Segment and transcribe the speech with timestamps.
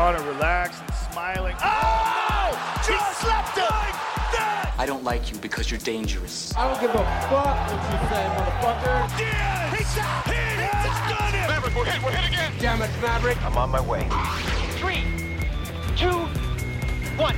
[0.00, 1.54] Conor relaxed and smiling.
[1.62, 2.80] Oh!
[2.86, 3.66] He slapped him!
[4.78, 6.54] I don't like you because you're dangerous.
[6.56, 9.18] I don't give a fuck what you say, motherfucker.
[9.18, 9.76] Yes!
[9.76, 11.48] He, he has done it!
[11.48, 12.50] Maverick, we're hit, we're hit again.
[12.58, 13.36] Damn it, Maverick.
[13.44, 14.08] I'm on my way.
[14.80, 15.04] Three,
[15.98, 16.16] two,
[17.20, 17.36] one.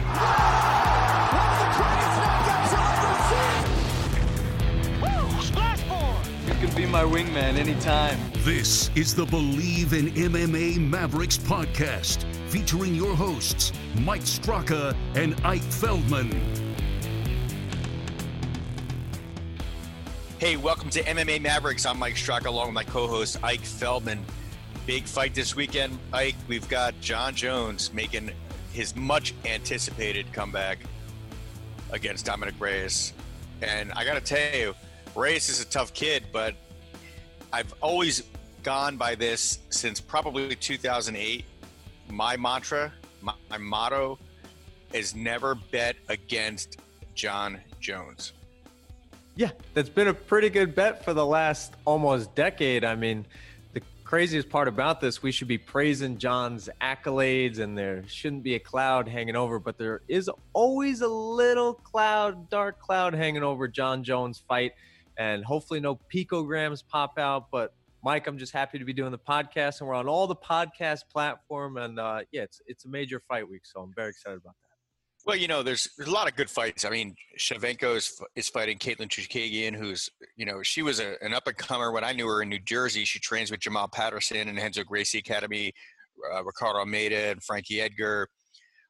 [5.02, 5.42] Woo!
[5.42, 6.46] Splashboard!
[6.46, 8.20] You can be my wingman anytime.
[8.44, 15.62] This is the Believe in MMA Mavericks podcast, featuring your hosts, Mike Straka and Ike
[15.62, 16.30] Feldman.
[20.38, 21.86] Hey, welcome to MMA Mavericks.
[21.86, 24.22] I'm Mike Straka along with my co-host Ike Feldman.
[24.84, 26.34] Big fight this weekend, Ike.
[26.46, 28.30] We've got Jon Jones making
[28.74, 30.80] his much anticipated comeback
[31.90, 33.14] against Dominick Reyes.
[33.62, 34.74] And I got to tell you,
[35.14, 36.54] Reyes is a tough kid, but
[37.50, 38.24] I've always
[38.62, 41.46] gone by this since probably 2008.
[42.12, 44.18] My mantra, my, my motto
[44.92, 46.76] is never bet against
[47.14, 48.34] Jon Jones.
[49.34, 52.84] Yeah, that's been a pretty good bet for the last almost decade.
[52.84, 53.24] I mean,
[53.72, 58.56] the craziest part about this, we should be praising Jon's accolades and there shouldn't be
[58.56, 63.66] a cloud hanging over, but there is always a little cloud, dark cloud hanging over
[63.66, 64.72] Jon Jones' fight.
[65.16, 67.50] And hopefully, no picograms pop out.
[67.50, 67.72] But
[68.04, 71.02] Mike, I'm just happy to be doing the podcast, and we're on all the podcast
[71.10, 71.76] platform.
[71.76, 74.68] And uh, yeah, it's it's a major fight week, so I'm very excited about that.
[75.24, 76.84] Well, you know, there's, there's a lot of good fights.
[76.84, 81.32] I mean, Shevchenko is, is fighting Katlyn Chookagian, who's, you know, she was a, an
[81.32, 83.04] up and comer when I knew her in New Jersey.
[83.04, 85.72] She trains with Jamal Patterson and Renzo Gracie Academy,
[86.34, 88.26] uh, Ricardo Almeida and Frankie Edgar,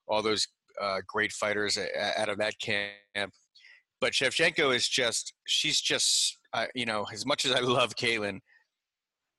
[0.09, 0.49] all those
[0.81, 1.77] uh, great fighters
[2.17, 3.33] out of that camp.
[4.01, 8.39] But Shevchenko is just, she's just, uh, you know, as much as I love Katlyn,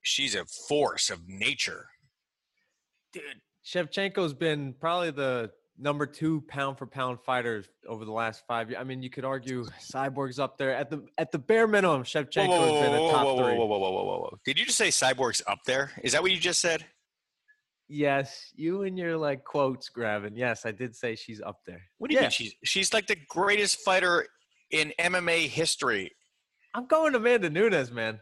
[0.04, 1.88] she's a force of nature.
[3.12, 3.24] Dude,
[3.66, 8.80] Shevchenko's been probably the number two pound for pound fighter over the last five years.
[8.80, 12.04] I mean, you could argue Cyborg's up there at the at the bare minimum.
[12.04, 13.58] Shevchenko's Whoa, whoa, been a whoa, top whoa, three.
[13.58, 14.38] whoa, whoa, whoa, whoa, whoa, whoa.
[14.46, 15.92] Did you just say Cyborg's up there?
[16.04, 16.86] Is that what you just said?
[17.90, 20.36] Yes, you and your like quotes, Gravin.
[20.36, 21.82] Yes, I did say she's up there.
[21.98, 22.26] What do you Yeah.
[22.26, 22.32] mean?
[22.32, 24.26] She's she's like the greatest fighter
[24.72, 26.12] in MMA history.
[26.74, 28.20] I'm going Amanda Nunes, man.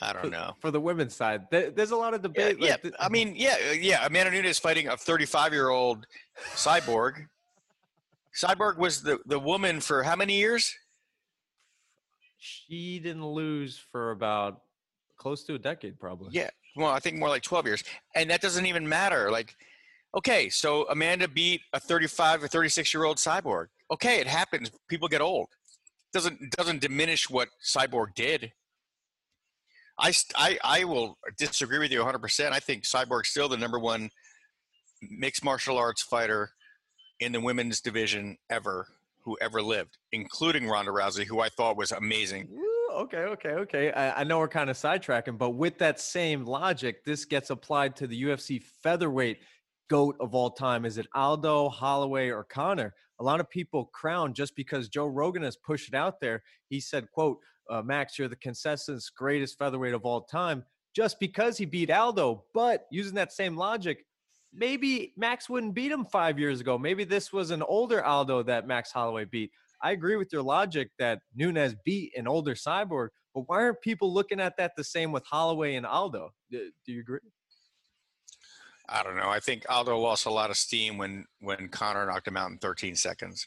[0.00, 0.54] I don't know.
[0.60, 2.60] For the women's side, there's a lot of Yeah, debate.
[2.60, 2.90] like, yeah.
[2.98, 4.06] I mean, yeah, uh, yeah.
[4.06, 6.06] Amanda Nunes fighting a 35 year old
[6.54, 7.26] cyborg.
[8.34, 10.74] Cyborg was the the woman for how many years?
[12.44, 14.62] she didn't lose for about
[15.16, 16.30] close to a decade, probably.
[16.32, 16.50] Yeah.
[16.74, 17.84] Well, I think more like 12 years,
[18.16, 19.30] and that doesn't even matter.
[19.30, 19.54] Like,
[20.16, 23.66] okay, so Amanda beat a 35 or 36 year old cyborg.
[23.92, 24.72] Okay, it happens.
[24.88, 25.46] People get old.
[26.12, 28.52] Doesn't doesn't diminish what cyborg did.
[30.02, 32.50] I, I, I will disagree with you 100%.
[32.50, 34.10] I think Cyborg's still the number one
[35.00, 36.50] mixed martial arts fighter
[37.20, 38.88] in the women's division ever,
[39.24, 42.48] who ever lived, including Ronda Rousey, who I thought was amazing.
[42.52, 43.92] Ooh, okay, okay, okay.
[43.92, 47.94] I, I know we're kind of sidetracking, but with that same logic, this gets applied
[47.96, 49.38] to the UFC featherweight
[49.88, 50.84] goat of all time.
[50.84, 52.92] Is it Aldo, Holloway, or Conor?
[53.20, 56.42] A lot of people crown just because Joe Rogan has pushed it out there.
[56.68, 57.38] He said, "quote
[57.70, 60.64] uh, Max, you're the consensus greatest featherweight of all time."
[60.94, 64.04] Just because he beat Aldo, but using that same logic,
[64.52, 66.78] maybe Max wouldn't beat him five years ago.
[66.78, 69.50] Maybe this was an older Aldo that Max Holloway beat.
[69.82, 74.12] I agree with your logic that Nunes beat an older cyborg, but why aren't people
[74.12, 76.30] looking at that the same with Holloway and Aldo?
[76.50, 77.18] Do, do you agree?
[78.88, 79.28] I don't know.
[79.28, 82.58] I think Aldo lost a lot of steam when when Conor knocked him out in
[82.58, 83.46] 13 seconds.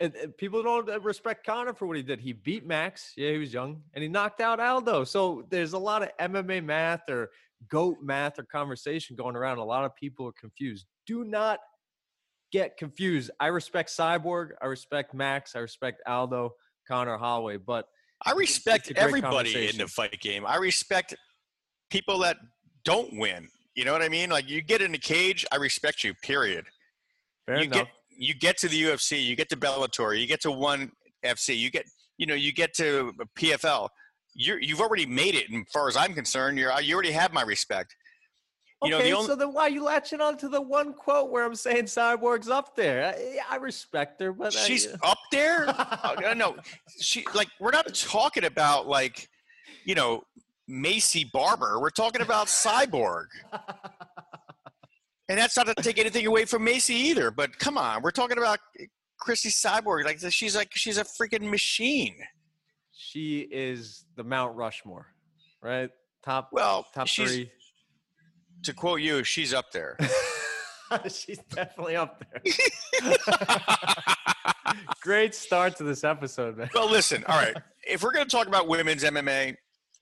[0.00, 2.20] And, and people don't uh, respect Conor for what he did.
[2.20, 3.12] He beat Max.
[3.16, 5.04] Yeah, he was young, and he knocked out Aldo.
[5.04, 7.30] So there's a lot of MMA math or
[7.68, 9.58] goat math or conversation going around.
[9.58, 10.86] A lot of people are confused.
[11.06, 11.58] Do not
[12.52, 13.30] get confused.
[13.40, 14.50] I respect Cyborg.
[14.62, 15.56] I respect Max.
[15.56, 16.54] I respect Aldo,
[16.86, 17.56] Conor, Holloway.
[17.56, 17.86] But
[18.24, 20.46] I respect a everybody in the fight game.
[20.46, 21.14] I respect
[21.90, 22.36] people that
[22.84, 23.48] don't win.
[23.74, 24.30] You know what I mean?
[24.30, 26.14] Like you get in the cage, I respect you.
[26.14, 26.66] Period.
[27.46, 27.78] fair you enough.
[27.78, 30.90] get you get to the UFC, you get to Bellator, you get to one
[31.24, 31.84] FC, you get
[32.18, 33.88] you know you get to PFL.
[34.34, 37.32] You're, you've already made it, and as far as I'm concerned, you're you already have
[37.32, 37.94] my respect.
[38.84, 40.92] You know, okay, the only- so then why are you latching on to the one
[40.92, 43.06] quote where I'm saying Cyborg's up there?
[43.06, 45.66] I, I respect her, but I- She's up there.
[45.78, 46.56] Uh, no,
[47.00, 49.28] she like we're not talking about like
[49.84, 50.22] you know
[50.70, 51.80] Maycee Barber.
[51.80, 53.26] We're talking about Cyborg.
[55.28, 57.30] And that's not to take anything away from Maycee either.
[57.30, 58.58] But come on, we're talking about
[59.18, 60.04] Christy Cyborg.
[60.04, 62.16] Like she's like she's a freaking machine.
[62.92, 65.06] she is the Mount Rushmore,
[65.62, 65.90] right?
[66.24, 67.50] top Well, top she's, three.
[68.64, 69.96] to quote you, she's up there.
[71.10, 73.14] She's definitely up there.
[75.02, 76.70] Great start to this episode, man.
[76.74, 77.54] well, listen, all right.
[77.86, 79.54] If we're going to talk about women's MMA,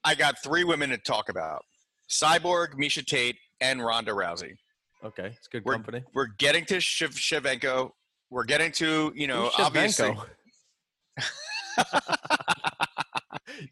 [0.04, 1.64] I got three women to talk about
[2.08, 4.52] Cyborg, Miesha Tate, and Ronda Rousey.
[5.04, 6.02] Okay, it's good We're, company.
[6.14, 7.90] we're getting to Shiv- Shevchenko.
[8.30, 10.16] We're getting to, you know, Who's obviously.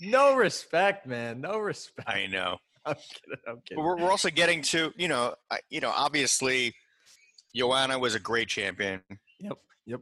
[0.00, 1.40] No respect, man.
[1.40, 2.08] No respect.
[2.08, 2.56] I know.
[2.86, 3.38] I'm kidding.
[3.46, 3.82] I'm kidding.
[3.84, 6.74] we're, we're also getting to, you know, I- you know, obviously,
[7.54, 9.02] Joanna was a great champion.
[9.40, 9.58] Yep.
[9.86, 10.00] Yep.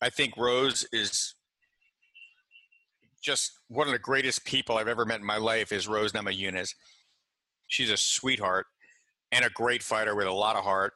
[0.00, 1.34] I think Rose is
[3.22, 6.74] just one of the greatest people I've ever met in my life is Rose Namajunas.
[7.66, 8.66] She's a sweetheart
[9.32, 10.92] and a great fighter with a lot of heart.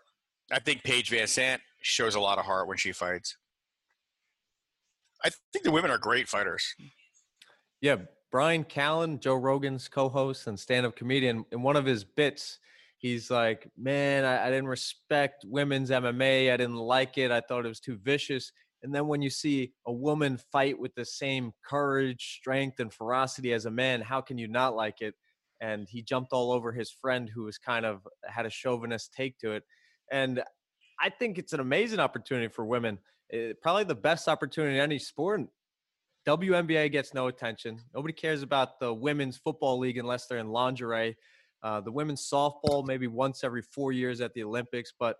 [0.52, 3.36] I think Paige VanZant shows a lot of heart when she fights.
[5.24, 6.74] I think the women are great fighters.
[7.80, 7.96] Yeah,
[8.30, 12.58] Bryan Callen, Joe Rogan's co-host and stand-up comedian, in one of his bits,
[12.98, 16.52] he's like, "Man, I, I didn't respect women's MMA.
[16.52, 17.30] I didn't like it.
[17.30, 18.52] I thought it was too vicious."
[18.82, 23.54] And then when you see a woman fight with the same courage, strength, and ferocity
[23.54, 25.14] as a man, how can you not like it?
[25.60, 29.38] And he jumped all over his friend who was kind of had a chauvinist take
[29.38, 29.62] to it.
[30.10, 30.42] And
[31.00, 32.98] I think it's an amazing opportunity for women.
[33.32, 35.42] Eh, probably the best opportunity in any sport.
[36.26, 37.78] WNBA gets no attention.
[37.94, 41.16] Nobody cares about the women's football league unless they're in lingerie.
[41.62, 45.16] Uh, the women's softball maybe once every four years at the Olympics, but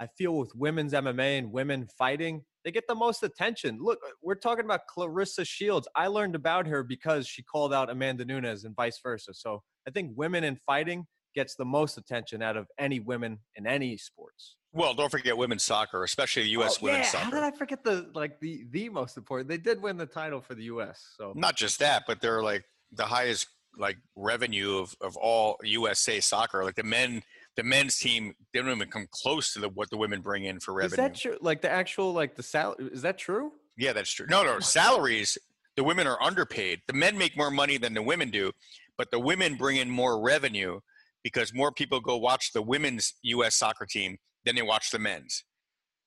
[0.00, 3.78] I feel with women's MMA and women fighting, they get the most attention.
[3.80, 5.88] Look, we're talking about Claressa Shields.
[5.96, 9.34] I learned about her because she called out Amanda Nunes and vice versa.
[9.34, 13.66] So I think women in fighting gets the most attention out of any women in
[13.66, 14.56] any sports.
[14.72, 16.78] Well, don't forget women's soccer, especially the U.S.
[16.80, 17.10] Oh, women's yeah.
[17.10, 17.24] soccer.
[17.24, 19.48] How did I forget the like the the most important?
[19.48, 21.14] They did win the title for the U.S.
[21.16, 23.46] So Not just that, but they're like the highest
[23.78, 26.64] like revenue of, of all USA soccer.
[26.64, 27.22] Like the men,
[27.56, 30.60] the men's team, they don't even come close to the, what the women bring in
[30.60, 30.92] for revenue.
[30.92, 31.38] is that true?
[31.40, 32.76] Like the actual like the sal?
[32.78, 33.52] Is that true?
[33.78, 34.26] Yeah, that's true.
[34.28, 35.38] No, no, salaries.
[35.76, 36.80] The women are underpaid.
[36.88, 38.50] The men make more money than the women do,
[38.98, 40.80] but the women bring in more revenue
[41.24, 43.54] because more people go watch the women's U.S.
[43.54, 45.44] soccer team than they watch the men's,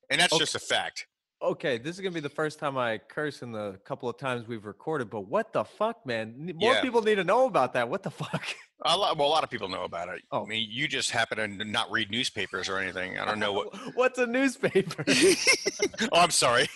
[0.10, 0.40] and that's Okay.
[0.42, 1.08] just a fact.
[1.44, 4.48] Okay, this is gonna be the first time I curse in the couple of times
[4.48, 5.10] we've recorded.
[5.10, 6.52] But what the fuck, man?
[6.56, 6.82] More Yeah.
[6.82, 7.90] people need to know about that.
[7.90, 8.44] What the fuck?
[8.84, 10.22] A lot, well, a lot of people know about it.
[10.32, 10.44] Oh.
[10.44, 13.18] I mean, you just happen to not read newspapers or anything.
[13.18, 13.76] I don't know what.
[13.96, 15.04] What's a newspaper?
[16.12, 16.68] oh, I'm sorry.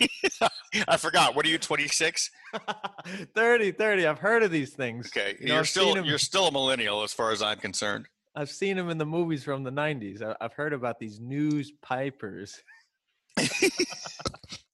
[0.87, 1.35] I forgot.
[1.35, 2.31] What are you, 26?
[3.35, 4.07] 30, 30.
[4.07, 5.07] I've heard of these things.
[5.15, 8.07] Okay, You know, I've still you're still a millennial as far as I'm concerned.
[8.35, 10.21] I've seen them in the movies from the '90s.
[10.21, 12.61] I- I've heard about these newspapers.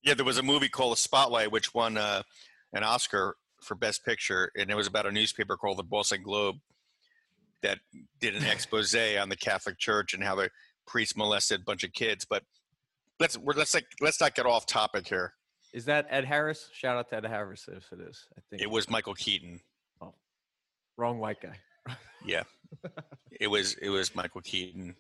[0.03, 2.23] Yeah, there was a movie called The Spotlight, which won uh,
[2.73, 6.55] an Oscar for Best Picture, and it was about a newspaper called the Boston Globe
[7.61, 7.79] that
[8.19, 10.49] did an expose on the Catholic Church and how the
[10.87, 12.25] priests molested a bunch of kids.
[12.27, 12.43] But
[13.19, 15.33] let's we're, let's like let's not get off topic here.
[15.73, 16.69] Is that Ed Harris?
[16.73, 18.25] Shout out to Ed Harris if it is.
[18.35, 19.61] I think It was Michael Keaton.
[20.01, 20.15] Oh,
[20.97, 21.95] wrong white guy.
[22.25, 22.43] Yeah,
[23.39, 24.95] it was it was Michael Keaton,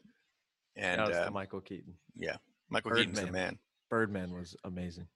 [0.75, 1.95] and uh, Michael Keaton.
[2.15, 2.37] yeah,
[2.71, 3.43] Michael Keaton's the Birdman.
[3.43, 3.59] man.
[3.89, 5.07] Birdman was amazing.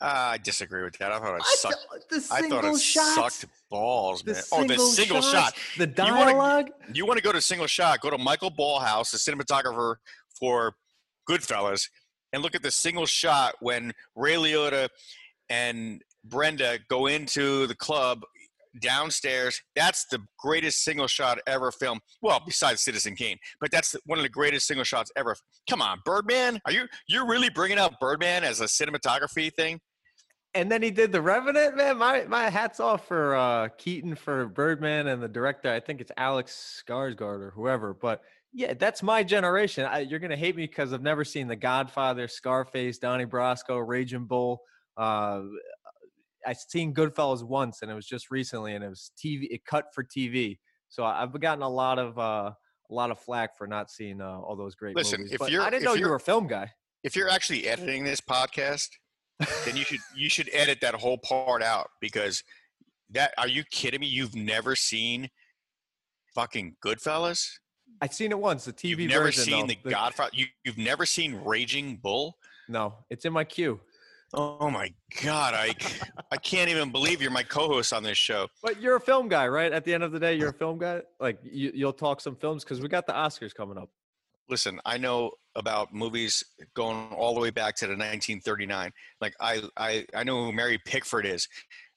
[0.00, 1.12] Uh, I disagree with that.
[1.12, 1.86] I thought it I sucked.
[2.10, 4.42] th- I thought it shots, sucked balls, the man.
[4.52, 5.78] oh, the single shots, shot.
[5.78, 6.70] the dialogue.
[6.92, 8.00] You want to go to single shot?
[8.00, 9.96] Go to Michael Ballhaus, the cinematographer
[10.38, 10.74] for
[11.30, 11.88] Goodfellas,
[12.32, 14.88] and look at the single shot when Ray Liotta
[15.48, 18.24] and Brenda go into the club
[18.80, 19.60] downstairs.
[19.74, 22.00] That's the greatest single shot ever filmed.
[22.22, 25.36] Well, besides Citizen Kane, but that's one of the greatest single shots ever.
[25.68, 29.80] Come on, Birdman, are you you're really bringing out Birdman as a cinematography thing?
[30.56, 31.98] And then he did the Revenant, man.
[31.98, 35.72] My my hats off for uh, Keaton for Birdman and the director.
[35.72, 37.92] I think it's Alex Skarsgård or whoever.
[37.92, 39.84] But yeah, that's my generation.
[39.84, 44.26] I, you're gonna hate me because I've never seen The Godfather, Scarface, Donnie Brasco, Raging
[44.26, 44.62] Bull.
[44.96, 45.42] Uh,
[46.46, 49.46] I seen Goodfellas once, and it was just recently, and it was TV.
[49.50, 50.58] It cut for TV.
[50.88, 52.52] So I've gotten a lot of uh,
[52.90, 55.32] a lot of flack for not seeing uh, all those great Listen, movies.
[55.32, 56.70] if But you're- I didn't know you were a film guy.
[57.02, 58.88] if you're actually editing this podcast,
[59.64, 62.42] then you should you should edit that whole part out because
[63.10, 64.06] that are you kidding me?
[64.06, 65.28] You've never seen
[66.34, 67.48] fucking Goodfellas?
[68.00, 68.64] I've seen it once.
[68.64, 69.44] The TV You've never version.
[69.44, 69.74] seen though.
[69.84, 70.30] the Godfather?
[70.34, 72.36] You, you've never seen Raging Bull?
[72.68, 73.80] No, it's in my queue.
[74.36, 75.74] Oh my god, I
[76.32, 78.48] I can't even believe you're my co-host on this show.
[78.62, 79.72] But you're a film guy, right?
[79.72, 81.02] At the end of the day, you're a film guy.
[81.20, 83.88] Like you, you'll talk some films because we got the Oscars coming up.
[84.48, 86.42] Listen, I know about movies
[86.74, 88.90] going all the way back to the 1939.
[89.20, 91.48] Like I I I know who Mary Pickford is.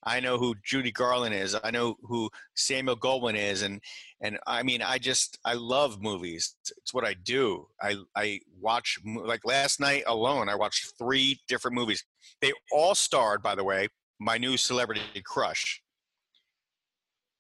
[0.04, 1.56] I know who Judy Garland is.
[1.64, 3.82] I know who Samuel Goldwyn is, and
[4.22, 6.56] and I mean, I just I love movies.
[6.78, 7.68] It's what I do.
[7.82, 10.50] I I watch like last night alone.
[10.50, 12.06] I watched three different movies.
[12.42, 13.88] They all starred, by the way,
[14.20, 15.82] my new celebrity crush.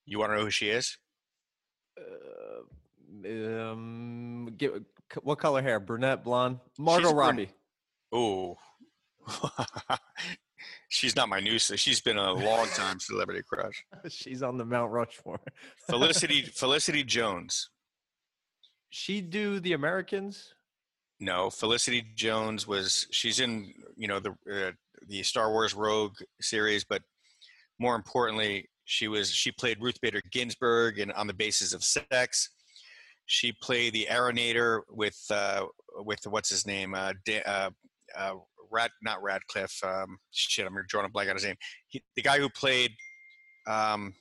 [0.05, 0.97] You want to know who she is?
[1.99, 2.61] Uh,
[3.25, 4.71] um, get,
[5.21, 5.79] what color hair?
[5.79, 6.59] Brunette, blonde?
[6.77, 7.49] Margot She's Robbie.
[8.11, 8.57] Oh,
[10.89, 11.59] she's not my new.
[11.59, 13.85] She's been a long time celebrity crush.
[14.09, 15.39] She's on the Mount Rushmore.
[15.89, 17.69] Felicity Felicity Jones.
[18.89, 20.53] She do the Americans?
[21.19, 23.07] No, Felicity Jones was.
[23.11, 24.71] She's in you know the uh,
[25.07, 27.01] the Star Wars Rogue series, but
[27.79, 32.49] more importantly, she was she played Ruth Bader Ginsburg in On the Basis of Sex.
[33.25, 35.65] She played the Aeronator with uh,
[35.97, 37.69] with what's his name, uh, da- uh,
[38.15, 39.83] uh, not Radcliffe.
[39.83, 41.55] Um, shit, I'm drawing a blank on his name.
[41.87, 42.91] He, the guy who played,
[43.67, 44.13] um,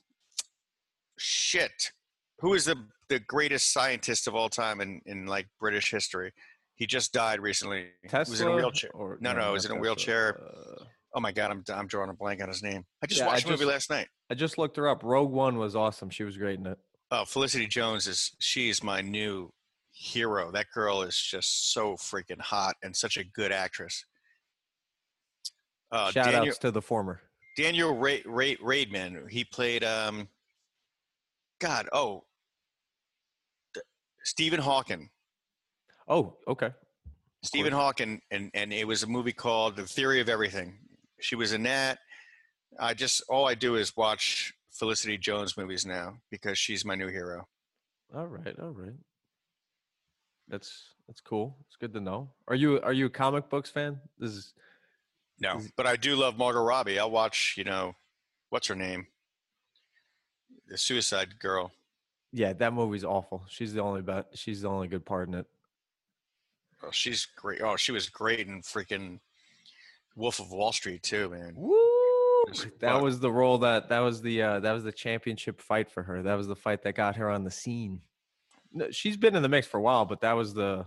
[1.17, 1.91] shit,
[2.39, 2.75] who is the
[3.09, 6.33] the greatest scientist of all time in in like British history?
[6.77, 7.87] He just died recently.
[8.07, 8.25] Tesla?
[8.25, 8.91] He was in a wheelchair.
[8.93, 9.81] Or, no, no, he was in a Tesla.
[9.81, 10.41] wheelchair.
[10.41, 10.83] Uh,
[11.15, 12.85] Oh my god, I'm I'm drawing a blank on his name.
[13.01, 14.07] I just Yeah, I watched the movie last night.
[14.29, 15.01] I just looked her up.
[15.03, 16.11] Rogue One was awesome.
[16.11, 16.77] She was great in it.
[17.09, 19.51] Oh, Felicity Jones is she's my new
[19.91, 20.51] hero.
[20.51, 24.05] That girl is just so freaking hot and such a good actress.
[25.91, 27.21] Uh, Shout Daniel, outs to the former.
[27.57, 29.27] Daniel Ra- Ra- Raidman.
[29.31, 30.27] He played um,
[31.59, 31.87] God.
[31.93, 32.25] Oh,
[34.23, 35.09] Stephen Hawking.
[36.07, 36.71] Oh, okay.
[37.43, 37.73] Stephen.
[37.73, 40.77] Hawking, and and it was a movie called The Theory of Everything.
[41.19, 41.99] She was in that.
[42.79, 47.07] I just all I do is watch Felicity Jones movies now because she's my new
[47.07, 47.47] hero.
[48.15, 48.93] All right, all right.
[50.47, 51.57] That's that's cool.
[51.67, 52.29] It's good to know.
[52.47, 53.99] Are you are you a comic books fan?
[54.17, 54.53] This is
[55.39, 56.99] No, but I do love Margot Robbie.
[56.99, 57.95] I'll watch, you know,
[58.49, 59.07] what's her name?
[60.67, 61.71] The Suicide Girl.
[62.33, 63.45] yeah, that movie's awful.
[63.47, 64.27] She's the only bet.
[64.33, 65.45] She's the only good part in it.
[66.83, 67.61] Oh, she's great.
[67.61, 69.19] Oh, she was great in freaking
[70.15, 71.53] Wolf of Wall Street too, man.
[71.55, 71.75] Woo!
[72.79, 76.03] That was the role that that was the uh, that was the championship fight for
[76.03, 76.23] her.
[76.23, 78.01] That was the fight that got her on the scene.
[78.73, 80.85] No, she's been in the mix for a while, but that was the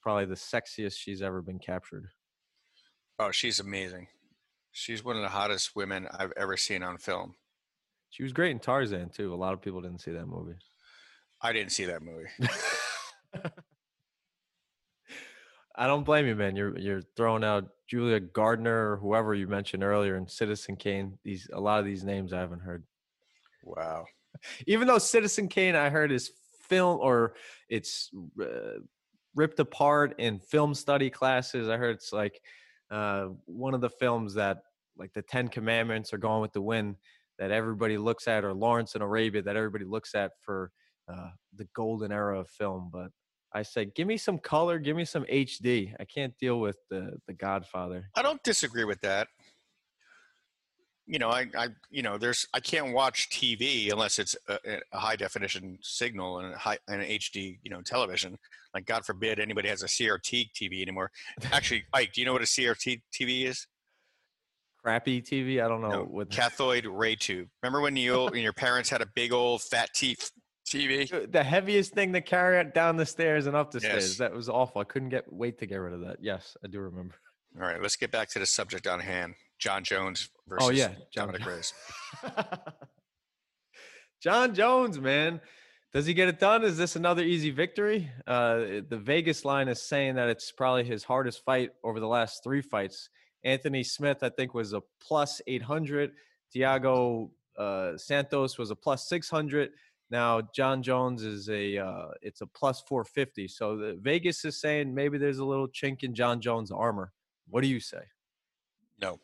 [0.00, 2.08] probably the sexiest she's ever been captured.
[3.18, 4.08] Oh, she's amazing.
[4.72, 7.34] She's one of the hottest women I've ever seen on film.
[8.10, 9.34] She was great in Tarzan too.
[9.34, 10.56] A lot of people didn't see that movie.
[11.40, 12.30] I didn't see that movie.
[15.76, 16.56] I don't blame you, man.
[16.56, 21.18] You're you're throwing out Julia Gardner or whoever you mentioned earlier and Citizen Kane.
[21.24, 22.84] These a lot of these names I haven't heard.
[23.64, 24.04] Wow.
[24.66, 26.30] Even though Citizen Kane I heard is
[26.68, 27.34] film or
[27.68, 28.78] it's uh,
[29.34, 31.68] ripped apart in film study classes.
[31.68, 32.40] I heard it's like
[32.90, 34.58] uh, one of the films that
[34.96, 36.96] like the Ten Commandments are Gone with the Wind
[37.38, 40.70] that everybody looks at, or Lawrence in Arabia that everybody looks at for
[41.12, 42.90] uh, the golden era of film.
[42.92, 43.10] But
[43.54, 45.94] I said, give me some color, give me some HD.
[46.00, 48.10] I can't deal with the the Godfather.
[48.16, 49.28] I don't disagree with that.
[51.06, 54.98] You know, I, I, you know, there's, I can't watch TV unless it's a, a
[54.98, 58.38] high definition signal and a high and an HD, you know, television.
[58.72, 61.10] Like, God forbid anybody has a CRT TV anymore.
[61.52, 63.66] Actually, Ike, do you know what a CRT TV is?
[64.82, 65.62] Crappy TV.
[65.62, 67.48] I don't know No, what cathode ray tube.
[67.62, 70.30] Remember when you when your parents had a big old fat teeth
[70.74, 71.30] TV?
[71.32, 73.90] the heaviest thing to carry it down the stairs and up the Yes.
[73.90, 74.18] stairs.
[74.18, 74.80] That was awful.
[74.80, 76.18] I couldn't get wait to get rid of that.
[76.20, 77.14] Yes, I do remember.
[77.60, 79.34] All right, let's get back to the subject on hand.
[79.58, 81.72] Jon Jones versus Oh yeah, Jon Dominick Reyes.
[84.20, 85.40] Jon Jones, man.
[85.92, 86.64] Does he get it done?
[86.64, 88.10] Is this another easy victory?
[88.26, 92.42] Uh, the Vegas line is saying that it's probably his hardest fight over the last
[92.42, 93.10] three fights.
[93.44, 96.12] Anthony Smith, I think, was a plus 800.
[96.54, 99.70] Thiago uh, Santos was a plus 600.
[100.10, 103.48] Now Jon Jones is a uh, it's a plus 450.
[103.48, 107.12] So the Vegas is saying maybe there's a little chink in Jon Jones' armor.
[107.48, 108.02] What do you say?
[109.00, 109.18] No.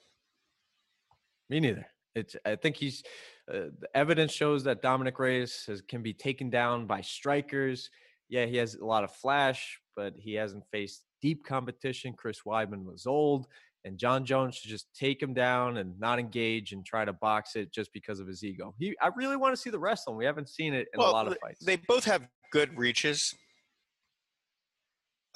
[1.49, 1.87] Me neither.
[2.15, 2.37] It's.
[2.45, 3.03] I think he's.
[3.49, 7.91] Uh, the evidence shows that Dominick Reyes has, can be taken down by strikers.
[8.29, 12.15] Yeah, he has a lot of flash, but he hasn't faced deep competition.
[12.17, 13.49] Chris Weidman was old,
[13.85, 17.57] and Jon Jones should just take him down and not engage and try to box
[17.57, 18.75] it just because of his ego.
[18.79, 18.95] He.
[19.01, 20.17] I really want to see the him.
[20.17, 21.65] We haven't seen it in a lot of fights.
[21.65, 23.35] They both have good reaches.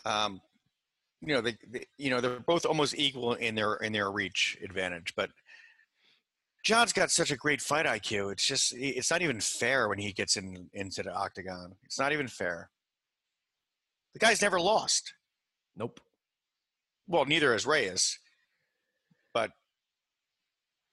[0.04, 0.40] Um,
[1.20, 4.58] you know, they, they, you know, they're both almost equal in their in their reach
[4.62, 5.14] advantage.
[5.16, 5.30] But
[6.64, 8.32] Jon's got such a great fight IQ.
[8.32, 11.74] It's just, it's not even fair when he gets in into the octagon.
[11.84, 12.70] It's not even fair.
[14.14, 15.12] The guy's never lost.
[15.76, 16.00] nope.
[17.06, 18.18] Well, neither has Reyes.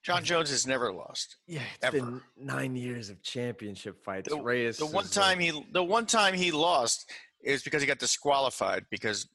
[0.03, 1.37] Jon Jones has never lost.
[1.47, 1.97] Yeah, it's Ever.
[1.97, 4.29] been nine years of championship fights.
[4.29, 7.09] The, Reyes the one time he the one time he lost
[7.43, 9.27] is because he got disqualified because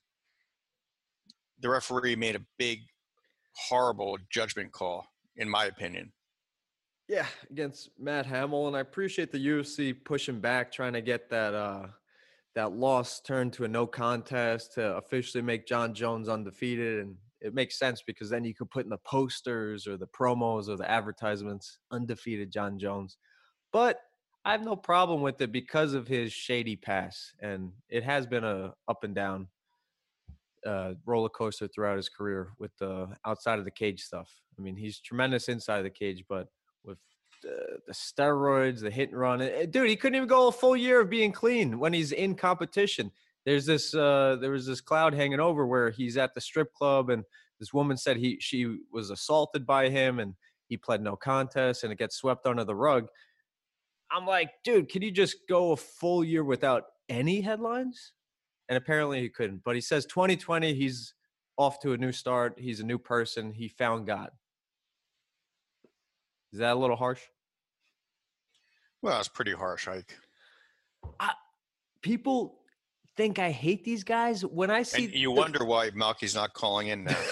[1.61, 2.81] the referee made a big
[3.69, 5.07] horrible judgment call
[5.37, 6.13] in my opinion.
[7.09, 11.55] Yeah, against Matt Hamill, and I appreciate the UFC pushing back, trying to get that
[11.55, 11.87] uh
[12.57, 17.55] that loss turned to a no contest to officially make Jon Jones undefeated, and it
[17.55, 20.91] makes sense because then you could put in the posters or the promos or the
[20.91, 23.17] advertisements undefeated Jon Jones.
[23.73, 24.01] But
[24.45, 28.45] I have no problem with it because of his shady past, and it has been
[28.45, 29.49] a up and down
[30.65, 34.31] uh, roller coaster throughout his career with the outside of the cage stuff.
[34.57, 36.49] I mean, he's tremendous inside the cage, but
[36.85, 36.99] with
[37.43, 40.77] the, the steroids, the hit and run, eh, dude, he couldn't even go a full
[40.77, 43.11] year of being clean when he's in competition.
[43.47, 47.09] There's this, uh, there was this cloud hanging over where he's at the strip club,
[47.09, 47.25] and
[47.59, 50.35] this woman said he she was assaulted by him, and
[50.69, 53.07] he pled no contest, and it gets swept under the rug.
[54.11, 58.13] I'm like, dude, can you just go a full year without any headlines?
[58.69, 59.63] And apparently he couldn't.
[59.65, 61.15] But he says 2020, he's
[61.57, 62.55] off to a new start.
[62.59, 63.53] He's a new person.
[63.53, 64.31] He found God.
[66.53, 67.23] Is that a little harsh?
[69.03, 70.17] Well, it's pretty harsh, Ike.
[72.03, 72.61] People
[73.17, 75.05] think I hate these guys when I see.
[75.07, 77.17] And you the- wonder why Malki's not calling in now.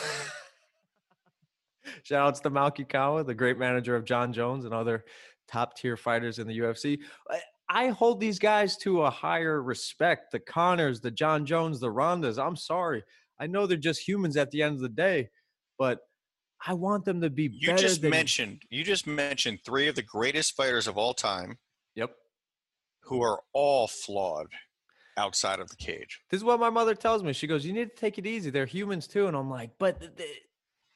[2.03, 5.05] Shout outs to Malki Kawa, the great manager of Jon Jones and other
[5.49, 6.99] top tier fighters in the UFC.
[7.69, 10.33] I- hold these guys to a higher respect.
[10.33, 12.39] The Conors, the Jon Jones, the Rondas.
[12.45, 13.03] I'm sorry.
[13.39, 15.29] I know they're just humans at the end of the day,
[15.79, 15.99] but
[16.67, 19.97] I want them to be You better just than mentioned you just mentioned three of
[19.97, 21.59] the greatest fighters of all time
[21.95, 22.15] Yep.
[23.03, 24.47] who are all flawed
[25.17, 26.21] outside of the cage.
[26.31, 27.33] This is what my mother tells me.
[27.33, 28.51] She goes, "You need to take it easy.
[28.51, 30.43] They're humans too." And I'm like, "But th- th-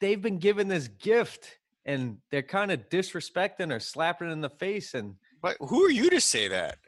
[0.00, 4.94] they've been given this gift, and they're kind of disrespecting or slapping in the face."
[4.94, 6.78] And But who are you to say that?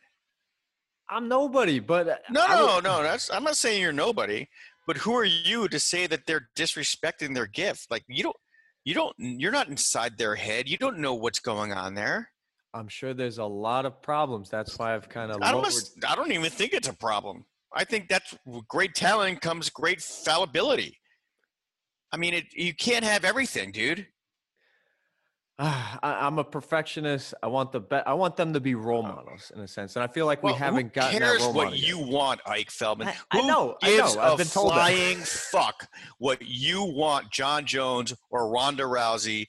[1.09, 1.81] I'm nobody.
[1.81, 3.02] But uh, No, no, no.
[3.02, 4.47] That's I'm not saying you're nobody,
[4.87, 7.91] but who are you to say that they're disrespecting their gift?
[7.91, 8.37] Like you don't,
[8.85, 10.69] you don't, you're not inside their head.
[10.69, 12.31] You don't know what's going on there.
[12.73, 14.49] I'm sure there's a lot of problems.
[14.49, 15.73] That's why I've kind of I lowered.
[15.73, 16.11] don't.
[16.11, 17.45] I don't even think it's a problem.
[17.75, 18.37] I think that's
[18.69, 20.99] great talent comes great fallibility.
[22.13, 24.06] I mean, it, you can't have everything, dude.
[25.59, 27.35] I, I'm a perfectionist.
[27.43, 29.17] I want the be- I want them to be role uh-huh.
[29.17, 31.78] models in a sense, and I feel like we haven't gotten that role what model
[31.78, 31.89] yet.
[31.89, 33.09] you want, Ike Feldman?
[33.09, 34.75] I- I know, I know, I've been told that.
[34.76, 35.87] flying fuck
[36.19, 39.47] what you want Jon Jones or Ronda Rousey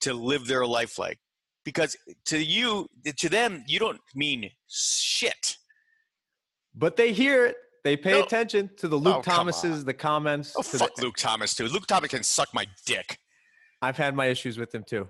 [0.00, 1.18] to live their life like?
[1.64, 1.96] Because
[2.26, 5.56] to you, to them, you don't mean shit.
[6.74, 7.56] But they hear it.
[7.84, 8.22] They pay No.
[8.24, 10.54] attention to the Luke Oh, come Thomases, the comments.
[10.56, 11.66] Oh, to fuck the, Luke Thomas too.
[11.68, 13.18] Luke Thomas can suck my dick.
[13.82, 15.06] I've had my issues with him too.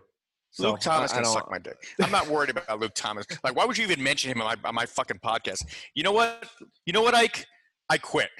[0.51, 1.77] So Luke Thomas I, I can don't, suck my dick.
[2.01, 3.27] I'm not worried about Luke Thomas.
[3.43, 5.64] Like, why would you even mention him on my, on my fucking podcast?
[5.95, 6.49] You know what?
[6.87, 7.47] You know what, Ike?
[7.90, 8.31] I quit.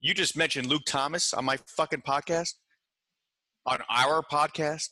[0.00, 2.54] You just mentioned Luke Thomas on my fucking podcast,
[3.66, 4.88] on our podcast.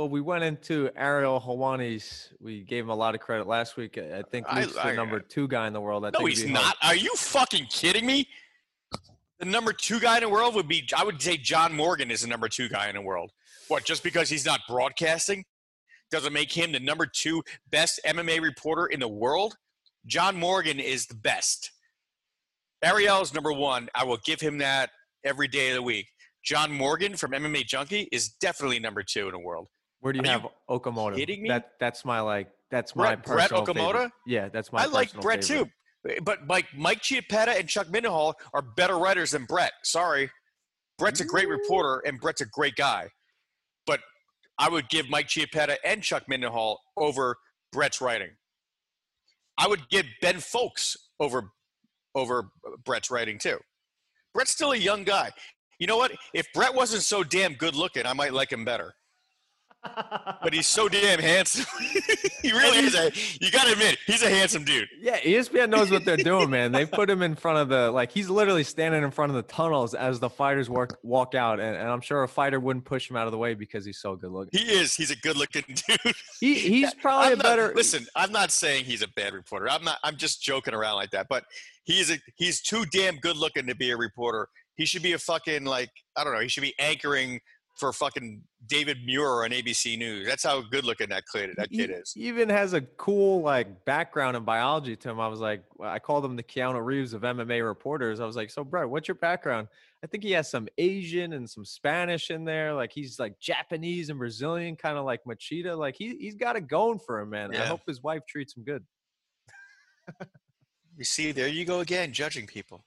[0.00, 2.30] Well, we went into Ariel Helwani's.
[2.40, 3.98] We gave him a lot of credit last week.
[3.98, 6.06] I I think I- Luke's I- the number uh, two guy in the world.
[6.06, 6.76] I No, he's hard- not.
[6.82, 8.26] Are you fucking kidding me?
[9.40, 12.22] The number two guy in the world would be, I would say John Morgan is
[12.22, 13.30] the number two guy in the world.
[13.68, 15.44] What, just because he's not broadcasting
[16.10, 19.58] doesn't make him the number two best MMA reporter in the world?
[20.06, 21.72] John Morgan is the best.
[22.82, 23.90] Ariel is number one.
[23.94, 24.92] I will give him that
[25.24, 26.06] every day of the week.
[26.42, 29.68] John Morgan from MMA Junkie is definitely number two in the world.
[30.00, 31.16] Where do you Are you have Okamoto?
[31.16, 31.48] kidding me?
[31.48, 32.48] That that's my like.
[32.70, 33.82] That's my Brett- Brett personal favorite.
[33.84, 34.10] Okamoto?
[34.26, 34.82] Yeah, that's my.
[34.82, 35.70] I like Brett favorite.
[36.04, 36.22] too.
[36.22, 39.72] But Mike Mike Chiappetta and Chuck Mindenhall are better writers than Brett.
[39.82, 40.30] Sorry.
[40.98, 43.08] Brett's a great reporter and Brett's a great guy.
[43.86, 44.00] But
[44.58, 47.36] I would give Mike Chiappetta and Chuck Mindenhall over
[47.72, 48.30] Brett's writing.
[49.58, 51.50] I would give Ben Fowlkes over
[52.14, 52.50] over
[52.84, 53.58] Brett's writing too.
[54.32, 55.30] Brett's still a young guy.
[55.78, 56.12] You know what?
[56.34, 58.94] If Brett wasn't so damn good looking, I might like him better.
[59.82, 61.64] But he's so damn handsome.
[62.42, 64.88] he really is a you gotta admit, he's a handsome dude.
[65.00, 66.72] Yeah, ESPN knows what they're doing, man.
[66.72, 69.42] They put him in front of the like he's literally standing in front of the
[69.42, 73.10] tunnels as the fighters walk walk out, and, and I'm sure a fighter wouldn't push
[73.10, 74.58] him out of the way because he's so good looking.
[74.58, 74.94] He is.
[74.94, 76.14] He's a good-looking dude.
[76.40, 77.72] He he's probably a better.
[77.74, 79.68] Listen, I'm not saying he's a bad reporter.
[79.70, 79.98] I'm not.
[80.04, 81.26] I'm just joking around like that.
[81.28, 81.44] But
[81.84, 82.18] he's a.
[82.36, 84.48] He's too damn good-looking to be a reporter.
[84.74, 86.40] He should be a fucking like I don't know.
[86.40, 87.40] He should be anchoring
[87.80, 90.26] for fucking David Muir on ABC News.
[90.26, 92.12] That's how good looking that kid that kid is.
[92.12, 95.18] He even has a cool like background in biology to him.
[95.18, 98.20] I was like, I called him the Keanu Reeves of MMA reporters.
[98.20, 99.66] I was like, so Brett, what's your background?
[100.04, 102.74] I think he has some Asian and some Spanish in there.
[102.74, 105.76] Like he's like Japanese and Brazilian, kind of like Machida.
[105.76, 107.56] Like he he's got it going for him, man.
[107.56, 108.84] I hope his wife treats him good.
[110.96, 112.84] You see, there you go again, judging people.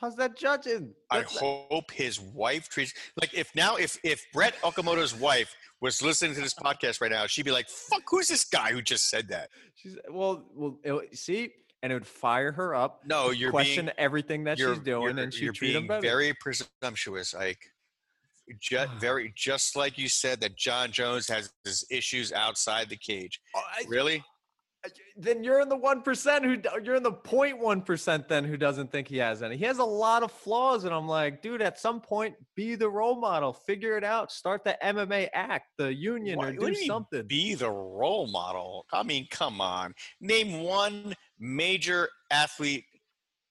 [0.00, 0.94] How's that judging?
[1.10, 6.34] I hope his wife treats like if now if if Brett Okamoto's wife was listening
[6.36, 9.28] to this podcast right now, she'd be like, "Fuck, who's this guy who just said
[9.28, 11.02] that?" She's well, well.
[11.12, 11.50] see,
[11.82, 13.02] and it would fire her up.
[13.04, 16.00] No, you're question being everything that she's doing, and she'd treat him better.
[16.00, 17.70] very presumptuous, Ike.
[18.58, 23.38] Just, very just like you said that Jon Jones has his issues outside the cage.
[23.54, 24.24] Oh, I- Really?
[25.16, 28.90] Then you're in the one percent who you're in the 0.1 percent then who doesn't
[28.90, 29.56] think he has any.
[29.56, 32.88] He has a lot of flaws, and I'm like, dude, at some point, be the
[32.88, 36.66] role model, figure it out, start the MMA act, the union, Why- or do do
[36.66, 37.26] you mean something.
[37.26, 38.86] Be the role model.
[38.92, 39.94] I mean, come on.
[40.20, 42.84] Name one major athlete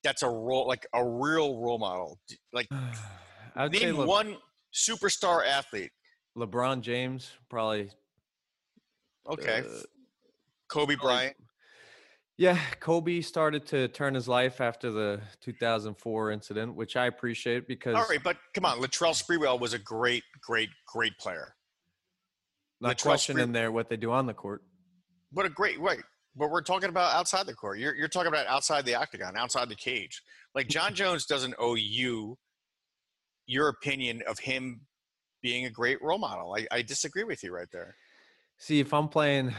[0.04, 2.20] that's a role like a real role model.
[2.54, 2.68] Like
[3.72, 4.38] name Le- one
[4.74, 5.92] superstar athlete.
[6.38, 7.90] LeBron James probably.
[9.30, 9.60] Okay.
[9.60, 9.82] uh,
[10.70, 11.36] Kobe Bryant.
[12.38, 17.96] Yeah, Kobe started to turn his life after the 2004 incident, which I appreciate because
[17.96, 21.54] All right, but come on, Latrell Sprewell was a great, great, great player.
[22.80, 24.64] not Latrell questioning Sprewell- there what they do on the court.
[25.34, 26.00] What a great right.
[26.36, 27.80] But we're talking about outside the court.
[27.80, 30.22] You're you're talking about outside the octagon, outside the cage.
[30.56, 32.38] Like Jon Jones doesn't owe you
[33.48, 34.82] your opinion of him
[35.42, 36.56] being a great role model.
[36.56, 37.96] I, I disagree with you right there.
[38.58, 39.54] See, if I'm playing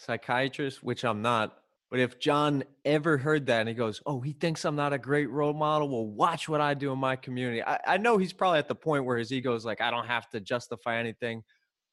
[0.00, 1.60] psychiatrist, which I'm not,
[1.90, 4.98] but if Jon ever heard that and he goes, Oh, he thinks I'm not a
[4.98, 7.62] great role model, well, watch what I do in my community.
[7.62, 10.06] I, I know he's probably at the point where his ego is like, I don't
[10.06, 11.42] have to justify anything.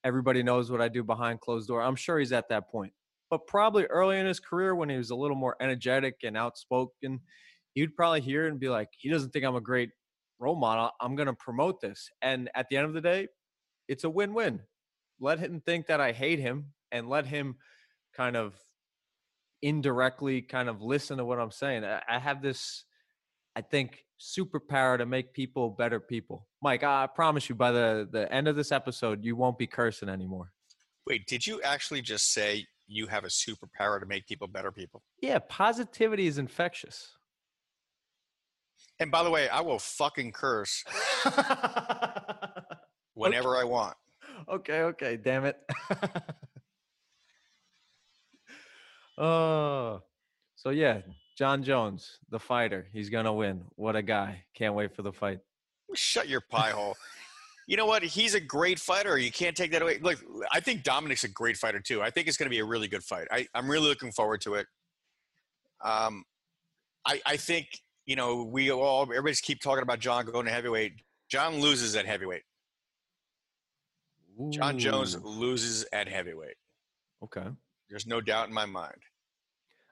[0.03, 1.81] Everybody knows what I do behind closed door.
[1.81, 2.93] I'm sure he's at that point.
[3.31, 7.19] But probably early in his career, when he was a little more energetic and outspoken,
[7.73, 9.89] he'd probably hear and be like, he doesn't think I'm a great
[10.39, 10.91] role model.
[11.01, 12.09] I'm going to promote this.
[12.21, 13.27] And at the end of the day,
[13.87, 14.61] it's a win win.
[15.19, 17.55] Let him think that I hate him and let him
[18.17, 18.55] kind of
[19.61, 21.85] indirectly kind of listen to what I'm saying.
[21.85, 22.83] I, have this,
[23.55, 26.47] I think, superpower to make people better people.
[26.61, 30.09] Mike, I promise you by the, the end of this episode, you won't be cursing
[30.09, 30.51] anymore.
[31.05, 35.03] Wait, did you actually just say you have a superpower to make people better people?
[35.21, 37.13] Yeah, positivity is infectious.
[38.99, 40.83] And by the way, I will fucking curse
[43.13, 43.95] whenever I want.
[44.49, 45.57] okay, okay, damn it.
[49.17, 50.01] oh,
[50.55, 51.01] so yeah,
[51.37, 53.63] Jon Jones, the fighter, he's gonna win.
[53.75, 54.43] What a guy!
[54.53, 55.39] Can't wait for the fight.
[55.93, 56.95] Shut your pie hole.
[57.67, 58.01] You know what?
[58.01, 59.17] He's a great fighter.
[59.17, 59.99] You can't take that away.
[60.01, 62.01] Look, I think Dominick's a great fighter too.
[62.01, 63.27] I think it's going to be a really good fight.
[63.29, 64.67] I, I'm really looking forward to it.
[65.83, 66.23] Um,
[67.05, 67.67] I, I think
[68.05, 70.93] you know we all everybody's keep talking about Jon going to heavyweight.
[71.29, 72.43] Jon loses at heavyweight.
[74.49, 76.55] Jon Jones loses at heavyweight.
[77.23, 77.47] Okay.
[77.89, 78.97] There's no doubt in my mind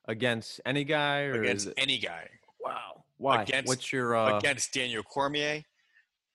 [0.07, 2.29] Against any guy or against any guy.
[2.63, 3.03] wow?
[3.17, 3.41] Why?
[3.41, 5.63] against- What's your uh, against Daniel Cormier,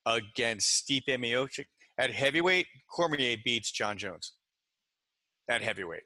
[0.06, 1.66] against Stipe Miocic.
[1.98, 4.32] At heavyweight, Cormier beats Jon Jones.
[5.48, 6.02] At heavyweight.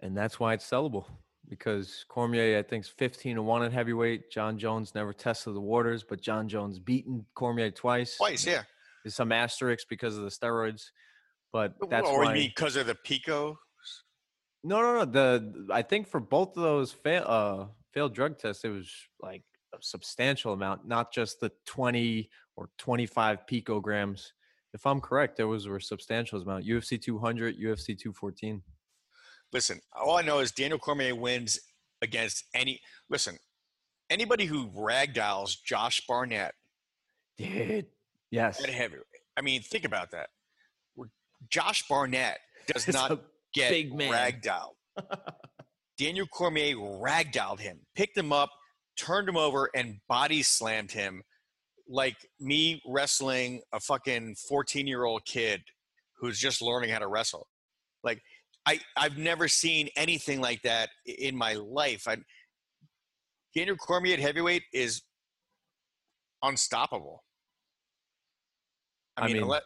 [0.00, 1.06] and that's why it's sellable
[1.48, 4.30] because Cormier, I think, is 15 to 1 at heavyweight.
[4.30, 8.16] Jon Jones never tested the waters, but Jon Jones beaten Cormier twice.
[8.16, 8.62] Twice, yeah.
[9.02, 10.90] There's some asterisks because of the steroids,
[11.52, 12.34] but that's or why.
[12.34, 13.58] you mean because of the Pico?
[14.68, 15.04] No, no, no.
[15.06, 19.42] The I think for both of those fail uh failed drug tests, it was like
[19.74, 24.32] a substantial amount, not just the 20 or 25 picograms.
[24.74, 26.66] If I'm correct, there was a substantial amount.
[26.66, 28.62] UFC 200, UFC 214.
[29.54, 31.58] Listen, all I know is Daniel Cormier wins
[32.02, 32.78] against any.
[33.08, 33.38] Listen,
[34.10, 36.52] anybody who ragdolls Josh Barnett
[37.38, 37.86] Dude,
[38.30, 38.62] yes.
[38.62, 39.04] heavyweight.
[39.34, 40.28] I mean, think about that.
[41.48, 43.22] Josh Barnett does not
[43.54, 44.12] get big man.
[44.12, 44.74] ragdolled.
[45.98, 48.50] Daniel Cormier ragdolled him, picked him up,
[48.96, 51.22] turned him over, and body slammed him
[51.88, 55.62] like me wrestling a fucking 14 year old kid
[56.18, 57.48] who's just learning how to wrestle.
[58.04, 58.20] Like,
[58.66, 62.04] I, I've never seen anything like that in my life.
[62.06, 62.16] I,
[63.54, 65.02] Daniel Cormier at heavyweight is
[66.42, 67.24] unstoppable.
[69.16, 69.62] I, I mean, mean- unless,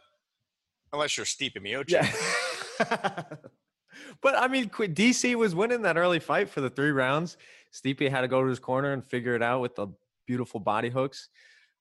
[0.93, 1.91] unless you're Stipe Miocic.
[1.91, 3.23] Yeah.
[4.21, 7.37] but I mean, DC was winning that early fight for the three rounds.
[7.73, 9.89] Stipe had to go to his corner and figure it out with the
[10.27, 11.29] beautiful body hooks.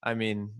[0.03, 0.51] I mean,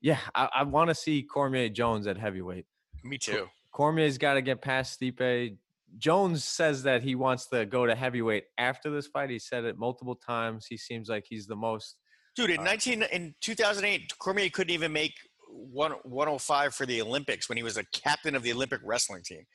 [0.00, 2.66] Yeah, I, I want to see Cormier Jones at heavyweight.
[3.02, 3.48] Me too.
[3.72, 5.56] Cormier's got to get past Stipe.
[5.98, 9.30] Jones says that he wants to go to heavyweight after this fight.
[9.30, 10.66] He said it multiple times.
[10.66, 11.96] He seems like he's the most.
[12.34, 15.14] Dude, in Uh, 19 in 2008, Cormier couldn't even make
[15.48, 19.46] one 105 for the Olympics when he was a captain of the Olympic wrestling team.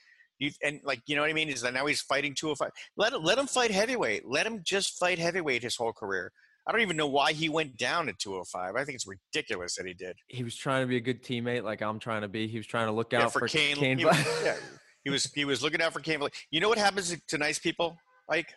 [0.41, 1.49] You and like you know what I mean?
[1.49, 2.71] Is that now he's fighting 205?
[2.97, 4.25] Let let him fight heavyweight.
[4.25, 6.31] Let him just fight heavyweight his whole career.
[6.67, 8.75] I don't even know why he went down at 205.
[8.75, 10.15] I think it's ridiculous that he did.
[10.29, 12.47] He was trying to be a good teammate, like I'm trying to be.
[12.47, 13.75] He was trying to look out Yeah, for, Cain.
[13.75, 13.99] Cain.
[13.99, 14.55] he, was, yeah,
[15.03, 16.19] he was he was looking out for Cain.
[16.49, 18.51] You know what happens to, nice people, Ike?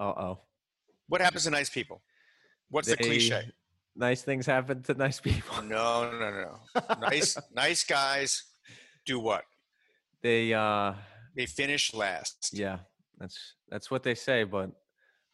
[0.00, 0.38] uh oh.
[1.08, 2.00] What happens to nice people?
[2.70, 3.50] What's the cliche?
[3.94, 5.62] Nice things happen to nice people.
[5.62, 6.96] No, no, no, no.
[6.98, 8.42] Nice, nice guys
[9.04, 9.44] do what?
[10.24, 10.94] They uh
[11.36, 12.50] They finish last.
[12.52, 12.78] yeah,
[13.18, 14.70] that's that's what they say, but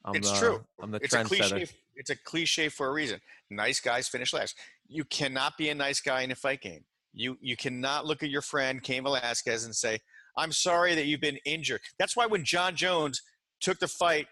[0.05, 0.65] I'm It's the, true.
[0.83, 1.67] I'm the It's a cliche.
[1.95, 3.21] It's a cliche for a reason.
[3.51, 4.59] Nice guys finish last.
[4.89, 6.85] You cannot be a nice guy in a fight game.
[7.13, 10.01] You you cannot look at your friend Cain Velasquez and say,
[10.37, 13.23] "I'm sorry that you've been injured." That's why when Jon Jones
[13.61, 14.27] took the fight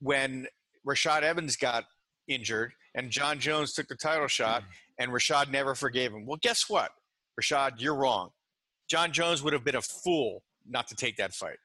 [0.00, 0.46] when
[0.88, 1.84] Rashad Evans got
[2.28, 4.62] injured and Jon Jones took the title shot
[4.98, 6.24] and Rashad never forgave him.
[6.24, 6.92] Well, guess what?
[7.38, 8.30] Rashad, you're wrong.
[8.90, 11.58] Jon Jones would have been a fool not to take that fight.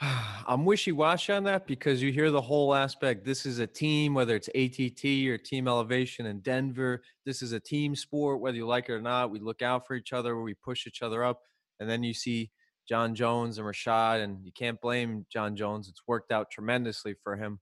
[0.00, 3.24] I'm wishy-washy on that because you hear the whole aspect.
[3.24, 7.02] This is a team, whether it's ATT or Team Elevation in Denver.
[7.24, 9.30] This is a team sport, whether you like it or not.
[9.30, 11.42] We look out for each other, we push each other up,
[11.78, 12.50] and then you see
[12.88, 15.88] Jon Jones and Rashad, and you can't blame Jon Jones.
[15.88, 17.60] It's worked out tremendously for him,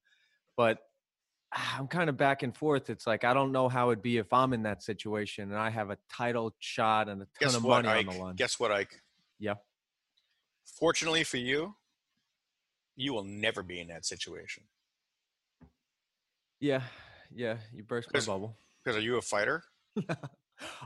[0.57, 0.79] but
[1.79, 2.91] I'm kind of back and forth.
[2.91, 5.71] It's like I don't know how it'd be if I'm in that situation and I
[5.71, 8.09] have a title shot and a ton Guess of what, money Ike?
[8.09, 8.37] on the line.
[8.37, 9.01] Guess what, Ike?
[9.39, 9.55] Yeah.
[10.79, 11.75] Fortunately for you,
[12.97, 14.65] you will never be in that situation.
[16.61, 16.83] Yeah,
[17.35, 18.57] yeah, you burst my bubble.
[18.83, 19.63] Because are you a fighter?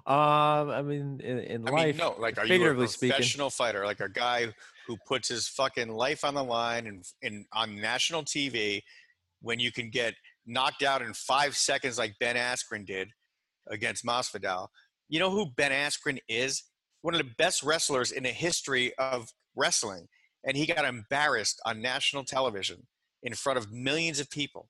[0.07, 2.17] Um, I mean, in, in I life, mean, no.
[2.19, 3.85] Like, are you a figuratively speaking, professional fighter?
[3.85, 4.47] Like a guy
[4.87, 8.83] who puts his fucking life on the line and in on national TV
[9.43, 10.15] when you can get
[10.49, 13.11] knocked out in five seconds, like Ben Askren did
[13.71, 14.69] against Masvidal.
[15.09, 16.65] You know who Ben Askren is?
[17.03, 20.09] One of the best wrestlers in the history of wrestling,
[20.45, 22.87] and he got embarrassed on national television
[23.23, 24.69] in front of millions of people.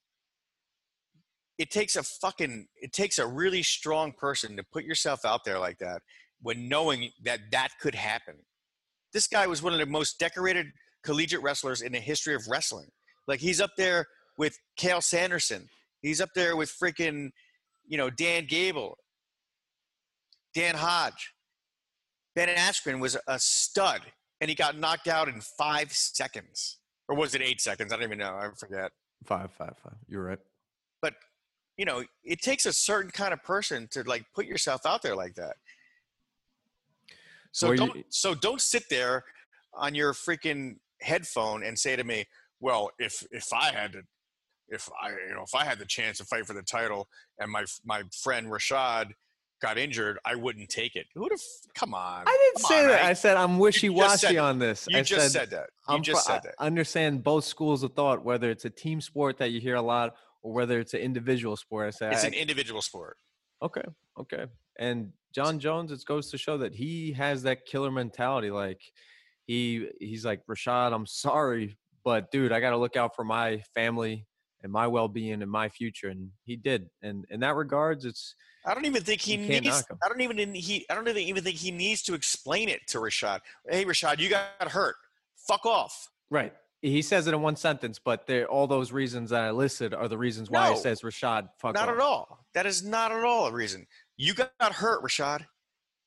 [1.59, 5.59] It takes a fucking it takes a really strong person to put yourself out there
[5.59, 6.03] like that
[6.41, 8.35] when knowing that that could happen.
[9.13, 10.67] This guy was one of the most decorated
[11.03, 12.89] collegiate wrestlers in the history of wrestling.
[13.27, 14.07] Like he's up there
[14.39, 15.69] with Cael Sanderson.
[16.01, 17.31] He's up there with freaking,
[17.87, 18.97] you know, Dan Gable,
[20.55, 21.35] Dan Hodge.
[22.35, 24.01] Ben Askren was a stud,
[24.41, 27.93] and he got knocked out in five seconds, or was it eight seconds?
[27.93, 28.33] I don't even know.
[28.33, 28.93] I forget.
[29.27, 29.97] five, five, five.
[30.07, 30.39] You're right.
[31.03, 31.15] But
[31.77, 35.17] you know, it takes a certain kind of person to like put yourself out there
[35.17, 35.57] like that.
[37.51, 39.25] So don't so don't sit there
[39.75, 42.27] on your freaking headphone and say to me,
[42.61, 44.03] "Well, if if I had to,
[44.69, 47.51] if I you know if I had the chance to fight for the title and
[47.51, 49.13] my my friend Rashad
[49.61, 51.41] got injured, I wouldn't take it." Who would have?
[51.75, 52.25] come on?
[52.27, 53.03] I didn't say on, that.
[53.03, 53.09] Ike.
[53.09, 54.87] I said I'm wishy-washy on this.
[54.89, 55.71] You I just said, said that.
[55.89, 56.55] You I'm just pro- said that.
[56.59, 59.83] I understand both schools of thought, whether it's a team sport that you hear a
[59.83, 61.89] lot or whether it's an individual sport.
[61.89, 63.17] I said, It's I- an individual sport.
[63.63, 63.83] okay,
[64.21, 64.47] okay.
[64.79, 68.51] And Jon Jones, it goes to show that he has that killer mentality.
[68.53, 68.81] Like
[69.47, 70.93] he, he's like Rashad.
[70.93, 74.25] I'm sorry, but dude, I got to look out for my family
[74.63, 76.09] and my well-being and my future.
[76.09, 76.89] And he did.
[77.03, 79.85] And in that regards, it's I don't even think he needs.
[80.03, 80.85] I don't even he.
[80.91, 83.41] I don't even think he needs to explain it to Rashad.
[83.69, 84.97] Hey, Rashad, you got hurt.
[85.47, 86.09] Fuck off.
[86.31, 86.53] Right.
[86.83, 90.19] He says it in one sentence, but all those reasons that I listed are the
[90.19, 91.49] reasons why No, he says Rashad.
[91.59, 91.75] Fuck off.
[91.75, 91.95] Not off.
[91.95, 92.47] at all.
[92.55, 93.87] That is not at all a reason.
[94.17, 95.47] You got hurt, Rashad.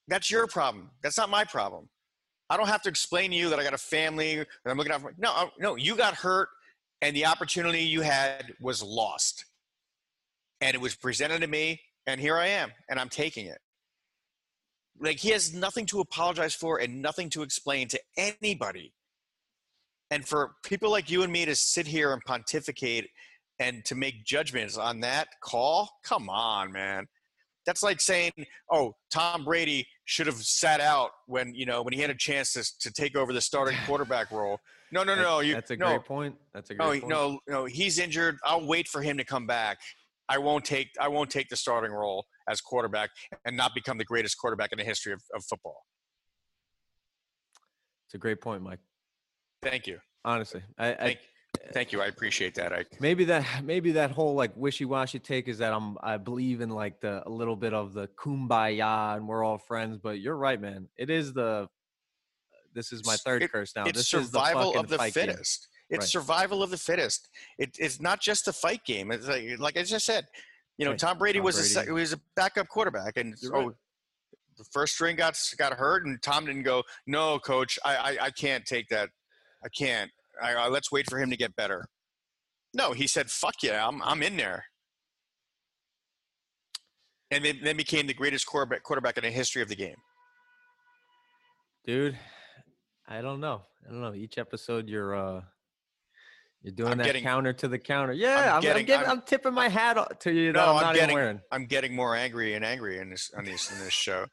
[0.07, 0.91] That's your problem.
[1.03, 1.89] That's not my problem.
[2.49, 4.91] I don't have to explain to you that I got a family and I'm looking
[4.91, 5.13] out for.
[5.17, 5.75] No, no.
[5.75, 6.49] You got hurt,
[7.01, 9.45] and the opportunity you had was lost,
[10.61, 13.59] and it was presented to me, and here I am, and I'm taking it.
[14.99, 18.93] Like he has nothing to apologize for and nothing to explain to anybody.
[20.11, 23.09] And for people like you and me to sit here and pontificate
[23.59, 27.07] and to make judgments on that call, come on, man.
[27.65, 28.31] That's like saying,
[28.71, 32.53] "Oh, Tom Brady should have sat out when you know when he had a chance
[32.53, 34.59] to to take over the starting quarterback role."
[34.91, 35.39] No, no, no.
[35.39, 36.35] You, That's a no, great point.
[36.53, 37.07] That's a great no, point.
[37.07, 37.65] no, no.
[37.65, 38.37] He's injured.
[38.43, 39.79] I'll wait for him to come back.
[40.27, 40.89] I won't take.
[40.99, 43.09] I won't take the starting role as quarterback
[43.45, 45.83] and not become the greatest quarterback in the history of, of football.
[48.07, 48.79] It's a great point, Mike.
[49.61, 49.99] Thank you.
[50.23, 51.19] Honestly, I, I Thank,
[51.73, 52.01] Thank you.
[52.01, 52.73] I appreciate that.
[52.73, 56.69] I maybe that maybe that whole like wishy-washy take is that I'm I believe in
[56.69, 60.59] like the a little bit of the kumbaya and we're all friends, but you're right,
[60.59, 60.87] man.
[60.97, 61.67] It is the
[62.73, 63.85] this is my third it, curse now.
[63.85, 65.27] It's this survival is the of the fight game.
[65.27, 65.67] fittest.
[65.89, 66.09] It's Right.
[66.09, 67.29] survival of the fittest.
[67.57, 69.11] It, it's not just a fight game.
[69.11, 70.25] It's like, like I just said,
[70.77, 70.99] you know, Right.
[70.99, 73.75] Tom Brady Tom was a se- was a backup quarterback, and You're oh, right.
[74.57, 76.83] the first string got got hurt, and Tom didn't go.
[77.05, 79.09] No, coach, I I, I can't take that.
[79.65, 80.09] I can't.
[80.41, 81.85] I, I, let's wait for him to get better.
[82.73, 84.63] No, he said, "Fuck yeah, I'm I'm in there."
[87.31, 89.95] And then, then became the greatest quarterback quarterback in the history of the game.
[91.85, 92.17] Dude,
[93.07, 93.63] I don't know.
[93.87, 94.13] I don't know.
[94.13, 95.41] Each episode you're uh
[96.63, 98.13] you're doing I'm that getting- counter to the counter.
[98.13, 100.81] Yeah, I'm, I'm, getting- giving, I'm- I'm, tipping my hat to you No, I'm I'm
[100.83, 101.39] not getting-.
[101.51, 104.25] I'm getting more angry and angry in this on this in this show.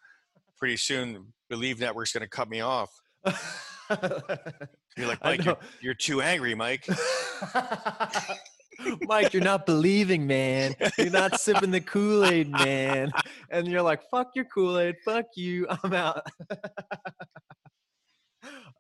[0.59, 2.91] Pretty soon, Believe Network's going to cut me off.
[3.25, 6.85] You're like, Mike, you're, you're too angry, Mike.
[9.03, 10.75] Mike, you're not believing, man.
[10.99, 13.11] You're not sipping the Kool Aid, man.
[13.51, 14.97] And you're like, fuck your Kool Aid.
[15.05, 15.67] Fuck you.
[15.85, 16.27] I'm out.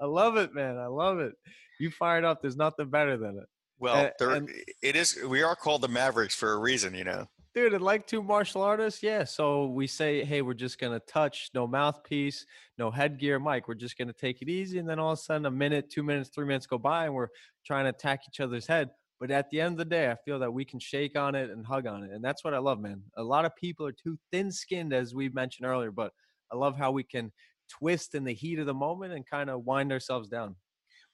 [0.00, 0.78] I love it, man.
[0.78, 1.34] I love it.
[1.80, 2.40] You fired up.
[2.40, 3.46] There's nothing better than it.
[3.78, 4.50] Well, there, and-
[4.82, 5.18] it is.
[5.26, 7.26] We are called the Mavericks for a reason, you know.
[7.54, 9.24] Dude, and like two martial artists, yeah.
[9.24, 12.44] So we say, hey, we're just gonna touch, no mouthpiece,
[12.76, 13.66] no headgear, Mike.
[13.66, 16.02] We're just gonna take it easy, and then all of a sudden, a minute, two
[16.02, 17.28] minutes, three minutes go by, and we're
[17.66, 18.90] trying to attack each other's head.
[19.18, 21.50] But at the end of the day, I feel that we can shake on it
[21.50, 23.02] and hug on it, and that's what I love, man.
[23.16, 26.12] A lot of people are too thin-skinned, as we mentioned earlier, but
[26.52, 27.32] I love how we can
[27.68, 30.56] twist in the heat of the moment and kind of wind ourselves down.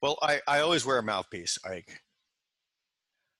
[0.02, 2.00] Well, I, I always wear a mouthpiece, Ike.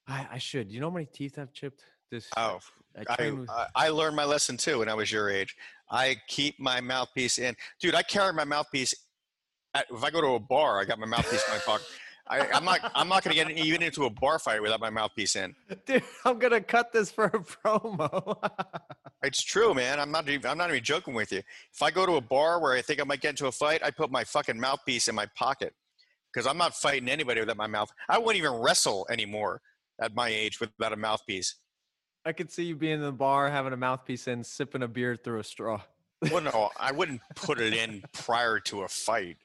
[0.07, 0.71] I, I should.
[0.71, 1.83] You know how many teeth I've chipped?
[2.11, 2.61] This Oh,
[2.97, 5.57] I I, with- I I learned my lesson too when I was your age.
[5.91, 7.95] I keep my mouthpiece in, dude.
[7.95, 8.95] I carry my mouthpiece.
[9.75, 11.87] At, if I go to a bar, I got my mouthpiece in my pocket.
[12.27, 12.93] I, I'm not.
[12.95, 15.55] I'm not going to get even into a bar fight without my mouthpiece in.
[15.85, 18.51] Dude, I'm gonna cut this for a promo.
[19.23, 20.01] It's true, man.
[20.01, 20.29] I'm not.
[20.29, 21.43] Even, I'm not even joking with you.
[21.73, 23.83] If I go to a bar where I think I might get into a fight,
[23.83, 25.75] I put my fucking mouthpiece in my pocket
[26.33, 27.91] because I'm not fighting anybody without my mouth.
[28.09, 29.61] I wouldn't even wrestle anymore
[30.01, 31.57] at my age without a mouthpiece.
[32.25, 35.15] I could see you being in the bar, having a mouthpiece in, sipping a beer
[35.15, 35.83] through a straw.
[36.31, 39.37] Well, no, I wouldn't put it in prior to a fight.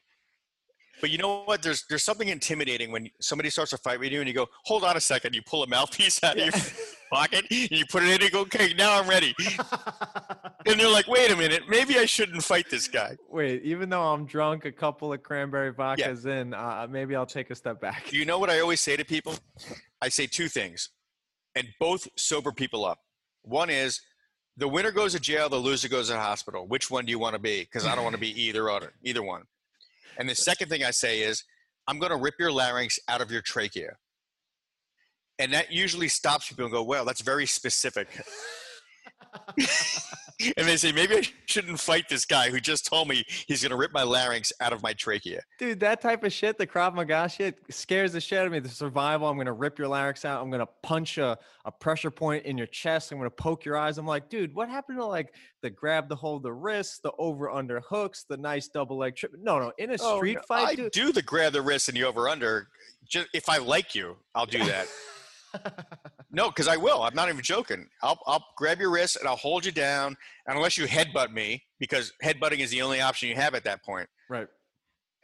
[1.01, 1.61] But you know what?
[1.61, 4.83] There's there's something intimidating when somebody starts a fight with you and you go, hold
[4.83, 5.35] on a second.
[5.35, 6.53] You pull a mouthpiece out of your
[7.11, 9.35] pocket, and you put it in, and you go, okay, now I'm ready.
[10.65, 13.15] And they're like, wait a minute, maybe I shouldn't fight this guy.
[13.29, 17.49] Wait, even though I'm drunk, a couple of cranberry vodkas in, uh, maybe I'll take
[17.49, 18.11] a step back.
[18.11, 19.35] You know what I always say to people?
[20.01, 20.89] I say two things,
[21.55, 22.99] and both sober people up.
[23.43, 24.01] One is
[24.57, 26.67] the winner goes to jail, the loser goes to the hospital.
[26.67, 27.61] Which one do you want to be?
[27.61, 29.43] Because I don't want to be either other, either one.
[30.19, 31.43] And the second thing I say is,
[31.87, 33.93] I'm going to rip your larynx out of your trachea.
[35.39, 38.09] And that usually stops people and go, well, that's very specific.
[40.57, 43.71] and they say, maybe I shouldn't fight this guy who just told me he's going
[43.71, 45.41] to rip my larynx out of my trachea.
[45.57, 48.59] Dude, that type of shit, the Krav Maga shit, scares the shit out of me.
[48.59, 50.41] The survival, I'm gonna rip your larynx out.
[50.41, 53.11] I'm gonna punch a, a pressure point in your chest.
[53.11, 53.97] I'm gonna poke your eyes.
[53.97, 57.49] I'm like, dude, what happened to like the grab the hold the wrist, the over
[57.51, 59.33] under hooks, the nice double leg trip?
[59.41, 60.91] No, no, in a Oh, street no, fight, I dude.
[60.91, 62.69] do the grab the wrist and the over under.
[63.07, 64.87] Just if I like you, I'll do that.
[66.31, 67.01] no, because I will.
[67.03, 67.87] I'm not even joking.
[68.03, 70.15] I'll I'll grab your wrist and I'll hold you down,
[70.47, 73.83] and unless you headbutt me, because headbutting is the only option you have at that
[73.83, 74.07] point.
[74.29, 74.47] right.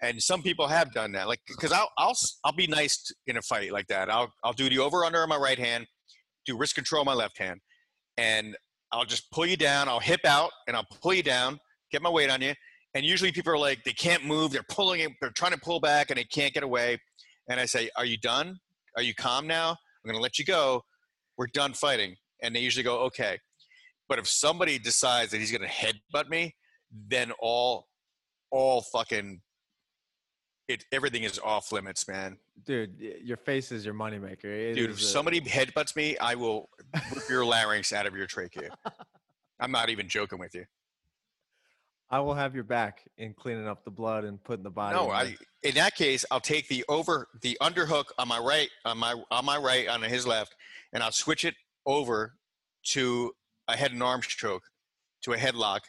[0.01, 3.41] And some people have done that, like because I'll I'll I'll be nice in a
[3.41, 4.09] fight like that.
[4.09, 5.87] I'll I'll do the over under on my right hand,
[6.45, 7.61] do wrist control on my left hand,
[8.17, 8.57] and
[8.91, 9.87] I'll just pull you down.
[9.87, 11.59] I'll hip out and I'll pull you down,
[11.91, 12.53] get my weight on you.
[12.93, 14.51] And usually people are like they can't move.
[14.51, 15.11] They're pulling it.
[15.21, 16.97] They're trying to pull back and they can't get away.
[17.49, 18.57] And I say, "Are you done?
[18.97, 19.77] Are you calm now?
[20.05, 20.83] I'm going to let you go.
[21.37, 23.39] We're done fighting." And they usually go, "Okay."
[24.07, 26.55] But if somebody decides that he's going to headbutt me,
[26.91, 27.87] then all
[28.51, 29.41] all fucking
[30.67, 32.37] it everything is off limits, man.
[32.65, 34.45] Dude, your face is your moneymaker.
[34.45, 36.69] It Dude, if a- somebody headbutts me, I will
[37.13, 38.69] rip your larynx out of your trachea.
[39.59, 40.65] I'm not even joking with you.
[42.09, 44.95] I will have your back in cleaning up the blood and putting the body.
[44.95, 48.69] No, in I in that case, I'll take the over the underhook on my right
[48.85, 50.55] on my on my right on his left,
[50.93, 52.33] and I'll switch it over
[52.89, 53.33] to
[53.67, 54.63] a head and arm stroke,
[55.23, 55.81] to a headlock,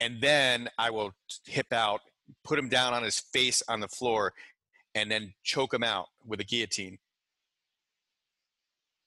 [0.00, 1.12] and then I will
[1.46, 2.00] hip out,
[2.42, 4.32] put him down on his face on the floor,
[4.96, 6.98] and then choke him out with a guillotine.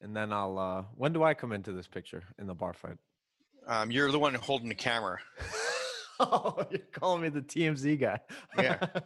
[0.02, 0.58] and then I'll.
[0.58, 2.98] uh When do I come into this picture in the bar fight?
[3.68, 5.18] Um, you're the one holding the camera.
[6.20, 8.20] oh, you're calling me the TMZ guy.
[8.58, 8.86] Yeah.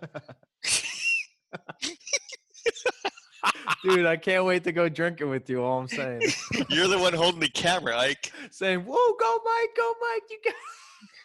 [3.84, 5.64] Dude, I can't wait to go drinking with you.
[5.64, 6.22] All I'm saying,
[6.70, 8.32] You're the one holding the camera, Ike.
[8.52, 10.54] saying, "Whoa, go Mike, go Mike, you got."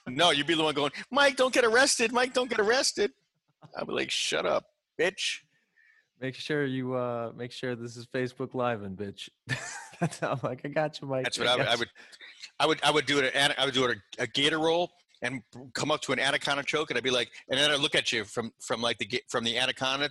[0.09, 2.13] No, you'd be the one going, Mike, don't get arrested.
[2.13, 3.11] Mike, don't get arrested.
[3.77, 4.65] I'd be like, shut up,
[4.99, 5.41] bitch.
[6.21, 9.29] Make sure you uh make sure this is Facebook Live and bitch.
[10.01, 11.25] That's how I'm like, I got you, Mike.
[11.25, 11.89] That's what I would, got I would,
[12.59, 13.35] I would, I would do it.
[13.35, 14.91] At, I would do it a, a gator roll
[15.23, 15.43] and
[15.75, 18.13] come up to an anaconda choke, and I'd be like, and then I'd look at
[18.13, 20.11] you from from like the from the anaconda,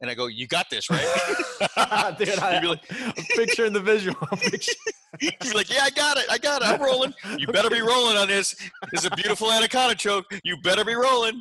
[0.00, 1.00] and I go, you got this, right?
[2.18, 4.16] Dude, I, be like, I'm picturing the visual.
[5.20, 7.14] You'd like, yeah, I got it, I got it, I'm rolling.
[7.38, 8.54] You better be rolling on this.
[8.90, 10.26] This is a beautiful anaconda choke.
[10.42, 11.40] You better be rolling.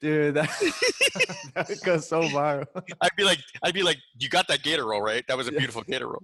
[0.00, 0.50] Dude, that,
[1.54, 2.66] that would go so viral.
[3.00, 5.24] I'd be like, I'd be like, you got that gator roll, right?
[5.28, 6.22] That was a beautiful gator roll.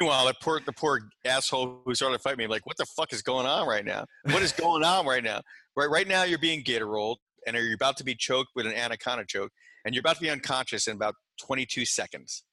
[0.00, 3.12] Meanwhile, the poor, the poor asshole who started to fight me, like, what the fuck
[3.12, 4.04] is going on right now?
[4.24, 5.40] What is going on right now?
[5.76, 8.74] Right, right now, you're being gator rolled, and you're about to be choked with an
[8.74, 9.50] anaconda choke,
[9.84, 12.44] and you're about to be unconscious in about 22 seconds.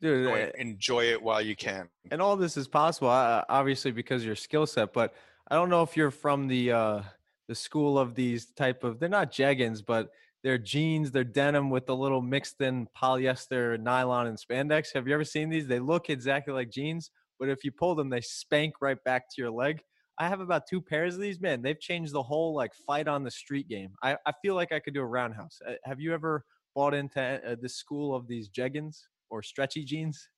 [0.00, 1.88] Dude, Enjoy, eh, enjoy it while you can.
[2.10, 4.92] and all this is possible, uh, obviously because of your skill set.
[4.92, 5.12] But
[5.50, 7.02] I don't know if you're from the uh,
[7.48, 9.00] the school of these type of.
[9.00, 10.10] They're not jeggings, but
[10.44, 11.10] they're jeans.
[11.10, 14.92] They're denim with the little mixed in polyester, nylon, and spandex.
[14.94, 15.66] Have you ever seen these?
[15.66, 19.42] They look exactly like jeans, but if you pull them, they spank right back to
[19.42, 19.80] your leg.
[20.18, 21.40] I have about two pairs of these.
[21.40, 23.90] Man, they've changed the whole like fight on the street game.
[24.02, 25.58] I, I feel like I could do a roundhouse.
[25.66, 28.98] Uh, have you ever bought into uh, the school of these jeggings
[29.30, 30.28] or stretchy jeans?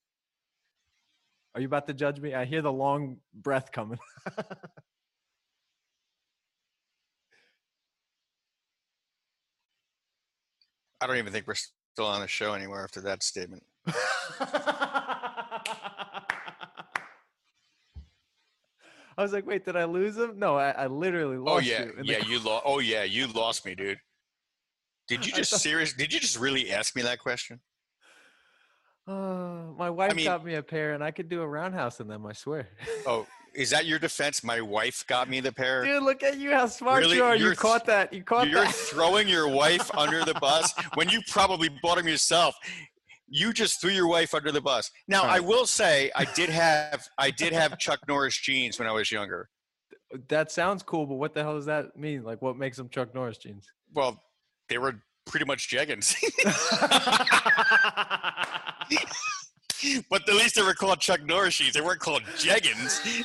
[1.55, 2.35] Are you about to judge me?
[2.35, 3.99] I hear the long breath coming.
[11.01, 13.63] I don't even think we're still on the show anymore after that statement.
[19.19, 20.39] I was like, wait, did I lose him?
[20.39, 21.91] No, I, I literally lost Oh yeah, you.
[21.99, 22.63] in the yeah, you lost.
[22.67, 23.99] Oh yeah, you lost me, dude.
[25.09, 25.93] Did you just thought- serious?
[25.93, 27.61] Did you just really ask me that question?
[29.07, 29.13] Uh,
[29.79, 32.25] my wife mean- got me a pair, and I could do a roundhouse in them.
[32.27, 32.69] I swear.
[33.07, 34.43] Oh, is that your defense?
[34.45, 35.85] My wife got me the pair.
[35.85, 36.53] Dude, look at you!
[36.53, 37.17] How smart Really?
[37.17, 37.35] you are!
[37.37, 38.13] You You're th- caught that!
[38.13, 38.51] You caught that.
[38.51, 42.55] You're throwing your wife under the bus when you probably bought them yourself.
[43.29, 44.91] You just threw your wife under the bus.
[45.07, 48.93] Now, I will say I did have I did have Chuck Norris jeans when I
[48.93, 49.49] was younger.
[50.29, 52.25] that sounds cool, but what the hell does that mean?
[52.25, 53.67] Like, what makes them Chuck Norris jeans?
[53.95, 54.21] Well,
[54.69, 56.17] they were pretty much jeggings,
[60.11, 61.75] but at least they were called Chuck Norris jeans.
[61.75, 63.25] They weren't called jeggings.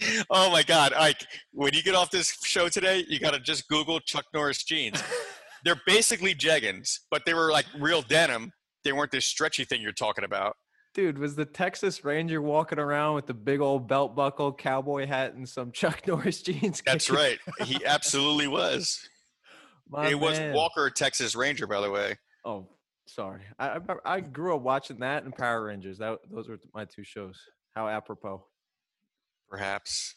[0.30, 1.26] oh my God, Ike!
[1.52, 5.02] When you get off this show today, you got to just Google Chuck Norris jeans.
[5.64, 8.52] They're basically jeggings, but they were like real denim.
[8.84, 10.54] They weren't this stretchy thing you're talking about.
[10.94, 15.34] Dude, was the Texas Ranger walking around with the big old belt buckle, cowboy hat,
[15.34, 16.82] and some Chuck Norris jeans?
[16.86, 17.38] That's right.
[17.64, 18.98] He absolutely was.
[19.88, 20.40] My it was.
[20.54, 22.16] Walker, Texas Ranger, by the way.
[22.44, 22.68] Oh,
[23.06, 23.42] sorry.
[23.58, 25.98] I, I grew up watching that and Power Rangers.
[25.98, 27.38] That those were my two shows.
[27.74, 28.44] How apropos.
[29.48, 30.14] Perhaps.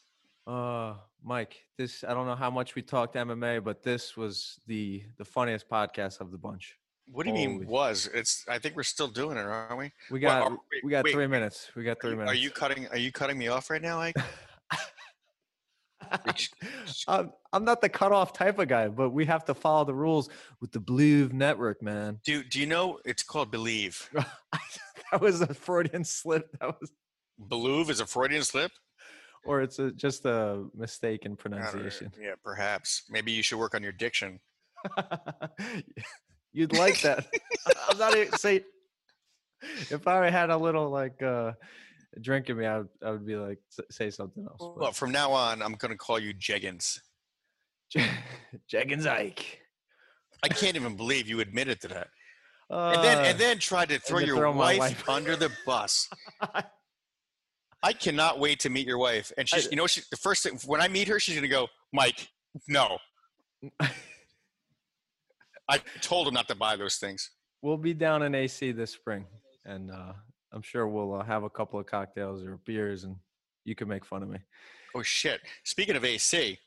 [0.47, 5.03] Uh, Mike, this I don't know how much we talked MMA, but this was the
[5.17, 6.75] the funniest podcast of the bunch.
[7.11, 8.07] What do you mean was?
[8.13, 8.45] It's.
[8.47, 9.91] I think we're still doing it, aren't we?
[10.11, 11.69] We Well, got are- wait, we got wait, three minutes.
[11.75, 12.31] We got three minutes.
[12.31, 12.87] are you cutting?
[12.87, 14.15] Are you cutting me off right now, Ike?
[17.07, 20.29] I'm, I'm not the cutoff type of guy, but we have to follow the rules
[20.61, 22.19] with the Blue Network, man.
[22.23, 24.09] Do Do you know it's called Believe?
[25.11, 26.49] that was a Freudian slip.
[26.59, 26.91] That was,
[27.47, 28.71] Believe is a Freudian slip.
[29.45, 31.37] or it's a, just a mistake in know.
[31.37, 32.11] pronunciation.
[32.21, 33.03] Yeah, perhaps.
[33.09, 34.39] Maybe you should work on your diction.
[36.53, 37.27] You'd like that.
[37.89, 38.63] I'm not even say.
[39.89, 41.51] If I had a little like uh
[42.21, 43.59] drink in me, I would I would be like
[43.91, 44.73] say something else.
[44.77, 47.01] Well, from now on, I'm going to call you Jeggins.
[48.67, 49.59] Jeggins Ike.
[50.43, 52.07] I can't even believe you admitted to that.
[52.69, 55.09] And then Uh, and then tried to throw your throw wife, wife.
[55.09, 56.07] under the bus.
[57.81, 59.31] I cannot wait to meet your wife.
[59.37, 61.47] And she's, I- you know, she, the first thing when I meet her, she's gonna
[61.47, 62.27] go, Mike,
[62.67, 62.97] no.
[65.69, 67.29] I told him not to buy those things.
[67.61, 69.25] we'll be down in AC this spring,
[69.65, 70.13] and uh,
[70.51, 73.15] I'm sure we'll uh, have a couple of cocktails or beers, and
[73.65, 74.39] you can make fun of me.
[74.95, 75.41] Oh shit!
[75.63, 76.57] Speaking of AC,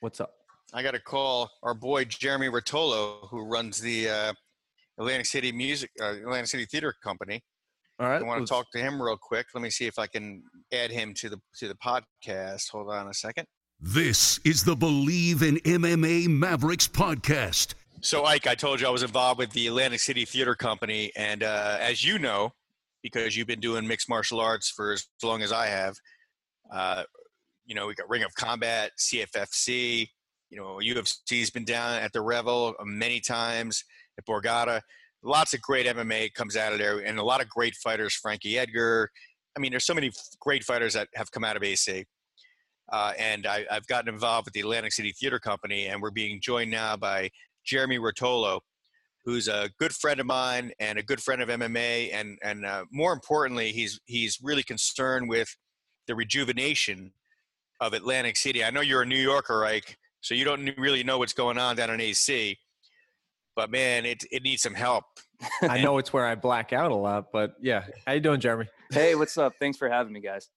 [0.00, 0.34] What's up?
[0.74, 4.32] I got to call our boy Jeremy Rotolo, who runs the uh,
[4.98, 7.42] Atlantic City Music, uh, Atlantic City Theater Company.
[7.98, 8.20] All right.
[8.20, 9.46] I want to talk to him real quick.
[9.54, 12.70] Let me see if I can add him to the to the podcast.
[12.70, 13.46] Hold on a second.
[13.80, 17.74] This is the Believe in MMA Mavericks podcast.
[18.02, 21.42] So, Ike, I told you I was involved with the Atlantic City Theater Company, and
[21.42, 22.52] uh, as you know,
[23.12, 25.94] because you've been doing mixed martial arts for as long as I have,
[26.74, 27.04] uh,
[27.64, 30.08] you know, we got Ring of Combat, CFFC.
[30.50, 33.84] You know, UFC's been down at the Revel many times,
[34.18, 34.80] at Borgata.
[35.22, 38.12] Lots of great MMA comes out of there, and a lot of great fighters.
[38.12, 39.08] Frankie Edgar.
[39.56, 42.04] I mean, there's so many great fighters that have come out of AC.
[42.92, 46.40] Uh, and I, have gotten involved with the Atlantic City Theater Company, and we're being
[46.40, 47.30] joined now by
[47.64, 48.60] Jeremy Rotolo,
[49.26, 52.84] who's a good friend of mine and a good friend of MMA, and and uh,
[52.90, 55.54] more importantly, he's he's really concerned with
[56.06, 57.12] the rejuvenation
[57.80, 58.64] of Atlantic City.
[58.64, 61.76] I know you're a New Yorker, Ike, so you don't really know what's going on
[61.76, 62.56] down in AC,
[63.56, 65.04] but man, it it needs some help.
[65.62, 67.84] I know it's where I black out a lot, but yeah.
[68.06, 68.66] How you doing, Jeremy?
[68.90, 69.54] Hey, what's up?
[69.60, 70.48] Thanks for having me, guys.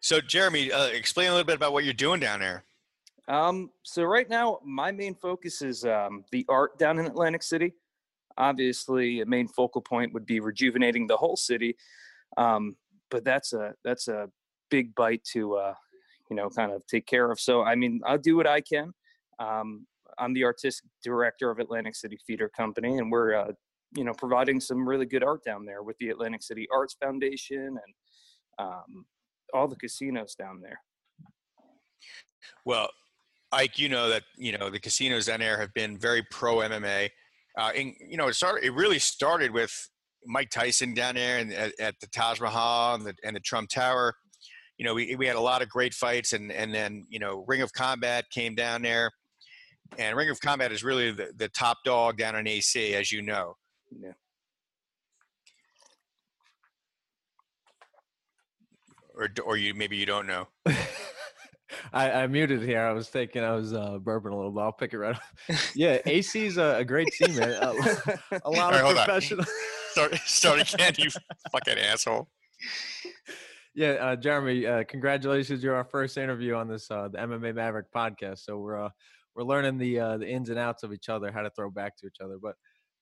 [0.00, 2.64] So, Jeremy, uh, explain a little bit about what you're doing down there.
[3.28, 7.74] Um, so right now, my main focus is um, the art down in Atlantic City.
[8.36, 11.76] Obviously, a main focal point would be rejuvenating the whole city,
[12.36, 12.76] um,
[13.10, 14.28] but that's a that's a
[14.70, 15.74] big bite to uh,
[16.30, 17.38] you know kind of take care of.
[17.38, 18.92] So I mean, I'll do what I can.
[19.38, 19.86] Um,
[20.18, 23.52] I'm the artistic director of Atlantic City Theater Company, and we're uh,
[23.94, 27.58] you know providing some really good art down there with the Atlantic City Arts Foundation
[27.68, 27.94] and
[28.58, 29.06] um,
[29.52, 30.80] all the casinos down there.
[32.64, 32.88] Well,
[33.52, 37.10] Ike, you know that you know the casinos down there have been very pro MMA.
[37.58, 38.64] Uh, and you know, it started.
[38.64, 39.72] It really started with
[40.26, 43.68] Mike Tyson down there and at, at the Taj Mahal and the, and the Trump
[43.68, 44.14] Tower.
[44.78, 47.44] You know, we we had a lot of great fights, and and then you know,
[47.46, 49.10] Ring of Combat came down there,
[49.98, 53.20] and Ring of Combat is really the, the top dog down in AC, as you
[53.22, 53.56] know.
[53.90, 54.12] Yeah.
[59.14, 60.48] Or or you maybe you don't know.
[61.92, 62.80] I, I muted here.
[62.80, 64.60] I was thinking I was uh, bourbon a little bit.
[64.60, 65.22] I'll pick it right up.
[65.74, 67.50] yeah, AC is a, a great team, man.
[67.50, 69.44] A, a lot right, of professional.
[69.90, 71.10] start, start again, you
[71.50, 72.28] fucking asshole.
[73.74, 75.62] Yeah, uh, Jeremy, uh, congratulations!
[75.62, 78.40] You're our first interview on this uh, the MMA Maverick podcast.
[78.40, 78.90] So we're uh,
[79.34, 81.96] we're learning the uh, the ins and outs of each other, how to throw back
[81.98, 82.36] to each other.
[82.40, 82.54] But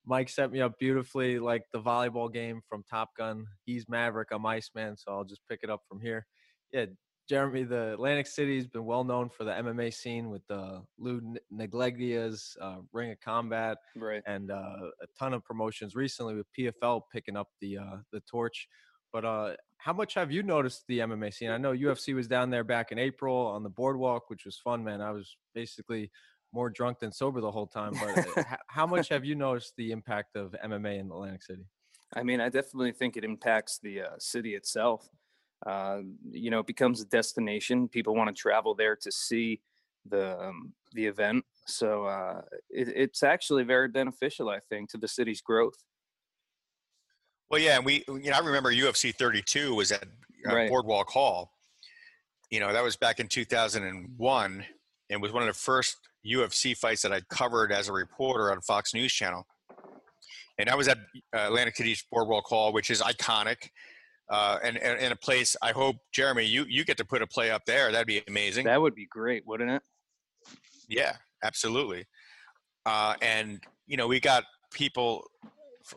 [0.07, 3.47] Mike set me up beautifully, like the volleyball game from Top Gun.
[3.65, 6.27] He's Maverick, I'm Iceman, so I'll just pick it up from here.
[6.73, 6.87] Yeah,
[7.31, 11.37] Jeremy, the Atlantic City has been well known for the MMA scene with the Lou
[11.49, 17.03] Neglia's uh, Ring of Combat, right, and uh, a ton of promotions recently with PFL
[17.13, 18.67] picking up the uh, the torch.
[19.13, 21.51] But uh, how much have you noticed the MMA scene?
[21.51, 24.83] I know UFC was down there back in April on the boardwalk, which was fun,
[24.83, 25.01] man.
[25.01, 26.11] I was basically
[26.53, 27.93] more drunk than sober the whole time.
[27.93, 31.63] But uh, how much have you noticed the impact of MMA in Atlantic City?
[32.13, 35.09] I mean, I definitely think it impacts the uh, city itself
[35.67, 35.99] uh,
[36.31, 37.89] you know, it becomes a destination.
[37.89, 39.61] People want to travel there to see
[40.09, 41.45] the um, the event.
[41.67, 45.77] So uh, it, it's actually very beneficial, I think, to the city's growth.
[47.51, 50.05] Well, yeah, and we, you know, I remember UFC 32 was at
[50.49, 50.69] uh, right.
[50.69, 51.53] Boardwalk Hall.
[52.51, 54.65] You know, that was back in 2001,
[55.11, 55.97] and was one of the first
[56.27, 59.47] UFC fights that I covered as a reporter on Fox News Channel.
[60.59, 60.99] And I was at
[61.35, 63.71] uh, Atlantic City's Boardwalk Hall, which is iconic
[64.31, 65.57] uh, and, and, and a place.
[65.61, 67.91] I hope Jeremy, you you get to put a play up there.
[67.91, 68.67] That'd be amazing.
[68.67, 69.83] That would be great, wouldn't it?
[70.89, 72.05] Yeah, absolutely.
[72.87, 75.25] Uh, and you know, we got people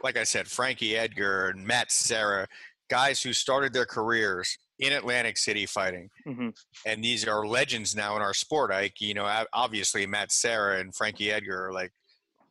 [0.03, 2.47] like I said, Frankie Edgar and Matt Serra,
[2.89, 6.49] guys who started their careers in Atlantic City fighting, mm-hmm.
[6.85, 8.71] and these are legends now in our sport.
[8.71, 11.91] Like you know, obviously Matt Serra and Frankie Edgar are like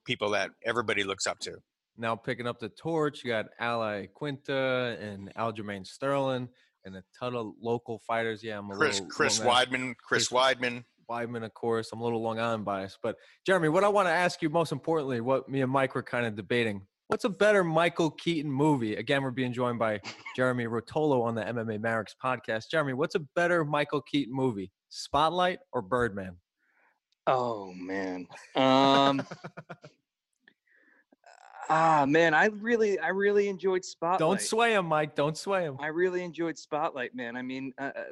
[0.05, 1.57] people that everybody looks up to
[1.97, 3.23] now picking up the torch.
[3.25, 6.49] You got Al Iaquinta and Aljamain Sterling
[6.85, 8.43] and a ton of local fighters.
[8.43, 10.85] Yeah, I'm a Chris little Chris Weidman, Chris, Chris Weidman.
[11.11, 11.91] Weidman, of course.
[11.93, 13.17] I'm a little Long Island biased, but
[13.47, 16.27] Jeremy, what I want to ask you most importantly, what me and Mike were kind
[16.27, 16.83] of debating.
[17.09, 18.97] What's a better Michael Keaton movie?
[18.97, 20.01] Again, we're being joined by
[20.35, 22.71] Jeremy Rotolo on the MMA Mavericks podcast.
[22.71, 24.73] Jeremy, what's a better Michael Keaton movie?
[24.89, 26.37] Spotlight or Birdman?
[27.27, 28.27] Oh man.
[28.57, 29.23] Um
[31.69, 34.19] Ah man, I really, I really enjoyed Spotlight.
[34.19, 35.15] Don't sway him, Mike.
[35.15, 35.77] Don't sway him.
[35.81, 37.37] I really enjoyed Spotlight, man.
[37.37, 38.03] I mean, uh, uh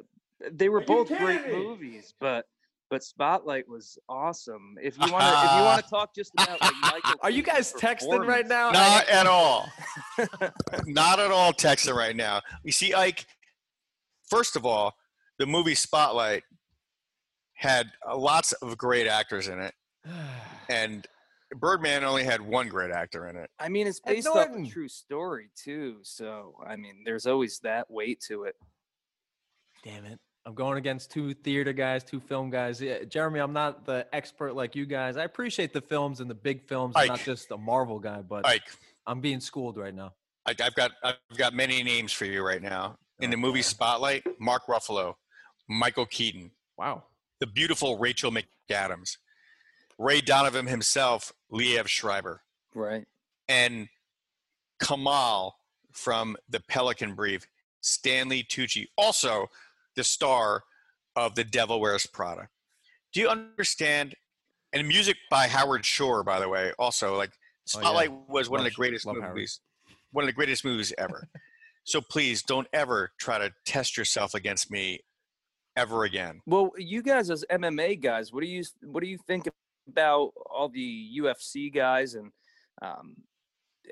[0.51, 1.53] they were both great me?
[1.53, 2.45] movies, but
[2.91, 4.75] but Spotlight was awesome.
[4.81, 7.41] If you want to, if you want to talk just about like Michael, are you
[7.41, 8.71] guys texting right now?
[8.71, 9.69] Not at all.
[10.85, 12.41] Not at all texting right now.
[12.63, 13.25] You see, Ike.
[14.29, 14.95] First of all,
[15.39, 16.43] the movie Spotlight
[17.53, 19.73] had uh, lots of great actors in it,
[20.69, 21.07] and
[21.55, 23.49] Birdman only had one great actor in it.
[23.59, 27.89] I mean, it's based off a true story too, so I mean, there's always that
[27.89, 28.55] weight to it.
[29.83, 30.19] Damn it.
[30.45, 32.81] I'm going against two theater guys, two film guys.
[32.81, 35.15] Yeah, Jeremy, I'm not the expert like you guys.
[35.15, 36.95] I appreciate the films and the big films.
[36.97, 38.63] I'm not just a Marvel guy, but Ike.
[39.05, 40.13] I'm being schooled right now.
[40.47, 42.97] I, I've got I've got many names for you right now.
[43.19, 45.13] In the oh, movie Spotlight, Mark Ruffalo,
[45.69, 46.49] Michael Keaton.
[46.75, 47.03] Wow.
[47.39, 49.17] The beautiful Rachel McAdams.
[49.97, 52.41] Ray Donovan himself, Liev Schreiber.
[52.73, 53.05] Right.
[53.49, 53.89] and
[54.81, 55.51] Khamel
[55.91, 57.45] from the Pelican Brief,
[57.81, 59.47] Stanley Tucci, also
[59.95, 60.63] the star
[61.15, 62.47] of The Devil Wears Prada.
[63.13, 64.15] Do you understand?
[64.73, 67.31] And music by Howard Shore, by the way, also like
[67.75, 67.81] Oh, yeah.
[67.83, 69.35] Spotlight was one of the greatest love Howard.
[69.35, 69.59] movies,
[70.11, 71.27] one of the greatest movies ever.
[71.83, 74.99] so please don't ever try to test yourself against me
[75.77, 76.41] ever again.
[76.47, 79.47] Well, you guys as MMA guys, what do you what do you think
[79.87, 82.31] about all the UFC guys and
[82.81, 83.15] um,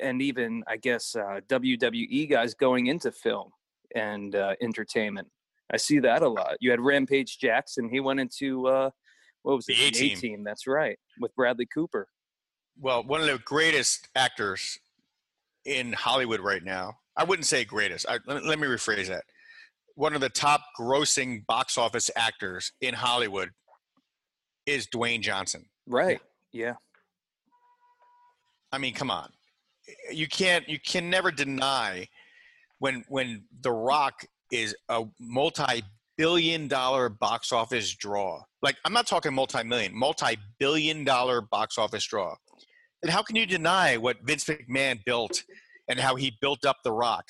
[0.01, 3.51] and even I guess uh, WWE guys going into film
[3.95, 5.27] and uh, entertainment?
[5.71, 6.57] I see that a lot.
[6.59, 7.89] You had Rampage Jackson.
[7.89, 8.89] He went into uh,
[9.43, 9.77] what was it?
[9.77, 10.17] The A-Team.
[10.17, 10.43] A-Team.
[10.43, 12.07] That's right, with Bradley Cooper.
[12.79, 14.79] well, one of the greatest actors
[15.65, 16.95] in Hollywood right now.
[17.17, 18.05] I wouldn't say greatest.
[18.07, 19.23] I, let, me, let me rephrase that.
[19.95, 23.49] One of the top grossing box office actors in Hollywood
[24.65, 25.65] is Dwayne Johnson.
[25.89, 26.21] Right.
[26.53, 26.75] Yeah.
[28.71, 29.29] I mean, come on.
[30.11, 32.07] You can't you can never deny
[32.77, 38.43] when when The Rock is a multi-billion dollar box office draw.
[38.61, 42.35] Like I'm not talking multi-million, multi-billion dollar box office draw.
[43.01, 45.43] And how can you deny what Vince McMahon built
[45.87, 47.25] and how he built up The Rock?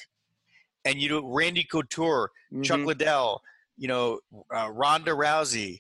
[0.84, 2.32] And you know Randy Couture,
[2.64, 2.86] Chuck Mhm.
[2.88, 3.42] Liddell,
[3.78, 4.20] you know
[4.54, 5.80] uh, Ronda Rousey,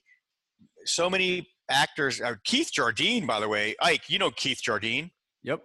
[0.86, 2.22] so many actors.
[2.22, 5.12] Uh, Keith Jardine, by the way, Ike, you know Keith Jardine.
[5.44, 5.62] Yep.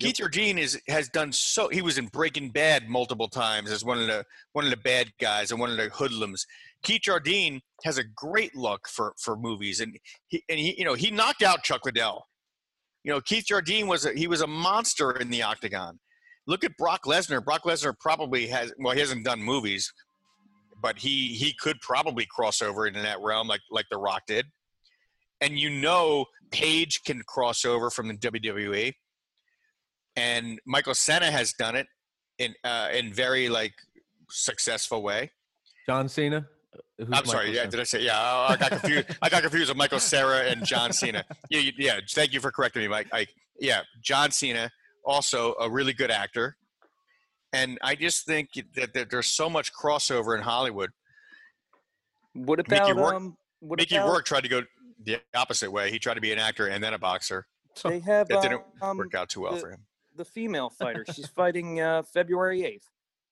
[0.00, 1.68] Keith Jardine is has done so.
[1.68, 5.12] He was in Breaking Bad multiple times as one of the one of the bad
[5.20, 6.46] guys and one of the hoodlums.
[6.82, 9.98] Keith Jardine has a great look for for movies, and
[10.28, 12.26] he and he you know he knocked out Chuck Liddell.
[13.04, 15.98] You know Keith Jardine was a, he was a monster in the octagon.
[16.46, 17.44] Look at Brock Lesnar.
[17.44, 19.92] Brock Lesnar probably has well he hasn't done movies,
[20.80, 24.46] but he he could probably cross over into that realm like like The Rock did.
[25.40, 28.92] And you know Paige can cross over from the WWE
[30.16, 31.86] and Michael Senna has done it
[32.38, 33.74] in uh, in very like
[34.30, 35.30] successful way.
[35.86, 36.46] John Cena.
[36.98, 37.70] Who's I'm sorry, Michael yeah, Cena?
[37.70, 38.18] did I say yeah?
[38.20, 39.06] I I got confused.
[39.22, 41.24] I got confused with Michael Cera and John Cena.
[41.48, 42.00] Yeah, you- yeah.
[42.10, 43.08] Thank you for correcting me, Mike.
[43.12, 43.26] I,
[43.58, 44.70] yeah, John Cena,
[45.04, 46.56] also a really good actor,
[47.52, 50.90] and I just think that, that there's so much crossover in Hollywood.
[52.34, 53.36] What Mickey about Rourke- um?
[53.60, 54.62] What Mickey about, Rourke tried to go
[55.04, 55.90] the opposite way.
[55.90, 57.46] He tried to be an actor and then a boxer.
[57.74, 59.84] So They have That didn't um, work out too well the- for him.
[60.16, 61.04] the female fighter.
[61.14, 62.88] She's fighting uh, February eighth.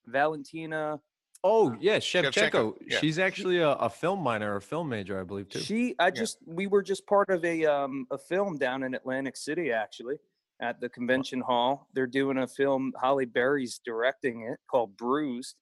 [0.06, 1.00] Valentina.
[1.44, 2.32] Oh yeah, Shevchenko.
[2.32, 2.98] Shevchenko, yeah.
[2.98, 5.60] She's actually a, a film minor, a film major, I believe too.
[5.60, 5.94] She.
[5.98, 6.38] I just.
[6.46, 10.16] We were just part of a um a film down in Atlantic City actually
[10.60, 11.86] at the convention hall.
[11.94, 12.92] They're doing a film.
[13.00, 15.54] Halle Berry's directing it called Bruised.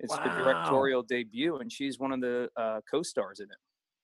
[0.00, 3.56] It's the directorial debut, and she's one of the uh, co-stars in it.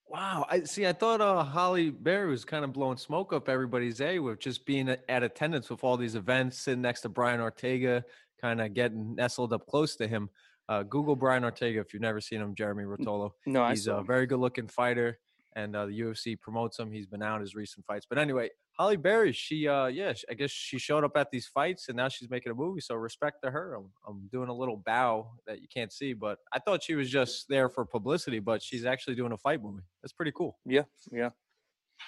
[0.08, 0.46] Wow.
[0.48, 0.86] I see.
[0.86, 4.64] I thought uh, Halle Berry was kind of blowing smoke up everybody's a with just
[4.64, 8.04] being at attendance with all these events, sitting next to Brian Ortega,
[8.40, 10.30] kind of getting nestled up close to him.
[10.68, 13.30] Uh, Google Brian Ortega if you've never seen him, Jeremy Rotolo.
[13.46, 15.18] No, I He's a very good looking fighter,
[15.56, 16.92] and uh, the UFC promotes him.
[16.92, 18.06] He's been out his recent fights.
[18.08, 21.88] But anyway, Halle Berry, she, uh, yeah, I guess she showed up at these fights,
[21.88, 22.82] and now she's making a movie.
[22.82, 23.74] So respect to her.
[23.74, 27.10] I'm, I'm doing a little bow that you can't see, but I thought she was
[27.10, 29.82] just there for publicity, but she's actually doing a fight movie.
[30.02, 30.58] That's pretty cool.
[30.66, 31.30] Yeah, yeah.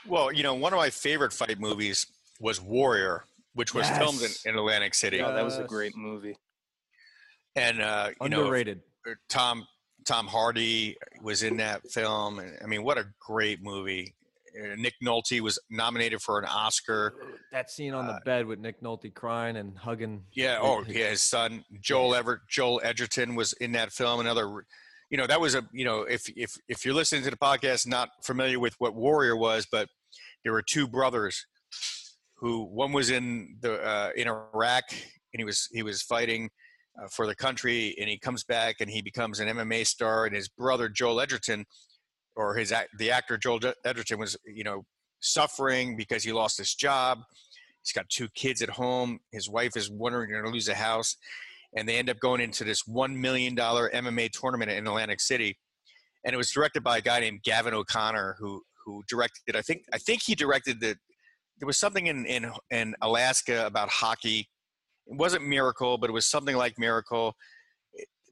[0.07, 2.07] Well, you know, one of my favorite fight movies
[2.41, 3.25] was Warrior,
[3.55, 5.23] which was filmed in, in Atlantic City.
[5.23, 6.37] Oh, that was a great movie.
[7.57, 8.83] and uh, you know Underrated.
[9.31, 9.67] Tom
[10.09, 12.41] Tom Hardy was in that film.
[12.63, 14.15] I mean, what a great movie!
[14.59, 17.15] Uh, Nick Nolte was nominated for an Oscar.
[17.53, 20.25] that scene on the uh, bed with Nick Nolte crying and hugging.
[20.33, 20.59] Yeah.
[20.63, 21.11] Oh, his- yeah.
[21.11, 24.21] His son Joel Ever Joel Edgerton was in that film.
[24.21, 24.65] Another,
[25.11, 27.87] you know, that was a you know if if if you're listening to the podcast,
[27.87, 29.89] not familiar with what Warrior was, but
[30.43, 31.45] there were two brothers
[32.39, 36.49] who one was in the uh, in Iraq and he was he was fighting
[37.03, 40.35] uh, for the country and he comes back and he becomes an MMA star and
[40.35, 41.65] his brother Joel Edgerton
[42.39, 44.85] or his the actor Joel Edgerton was you know
[45.21, 47.19] suffering because he lost his job.
[47.83, 49.19] He's got two kids at home.
[49.33, 51.17] His wife is wondering going to lose a house,
[51.77, 55.59] and they end up going into this one million dollar MMA tournament in Atlantic City,
[56.25, 59.57] and it was directed by a guy named Gavin O'Connor who who directed.
[59.57, 60.97] I think I think he directed the.
[61.59, 64.49] There was something in in in Alaska about hockey.
[65.09, 67.35] It wasn't Miracle, but it was something like Miracle.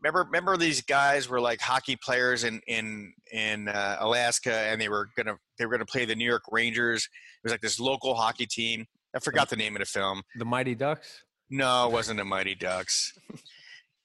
[0.02, 4.88] Remember, remember these guys were like hockey players in in in uh, Alaska, and they
[4.88, 7.04] were gonna they were gonna play the New York Rangers.
[7.04, 8.86] It was like this local hockey team.
[9.14, 10.22] I forgot the name of the film.
[10.36, 11.24] The Mighty Ducks.
[11.48, 13.12] No, it wasn't the Mighty Ducks.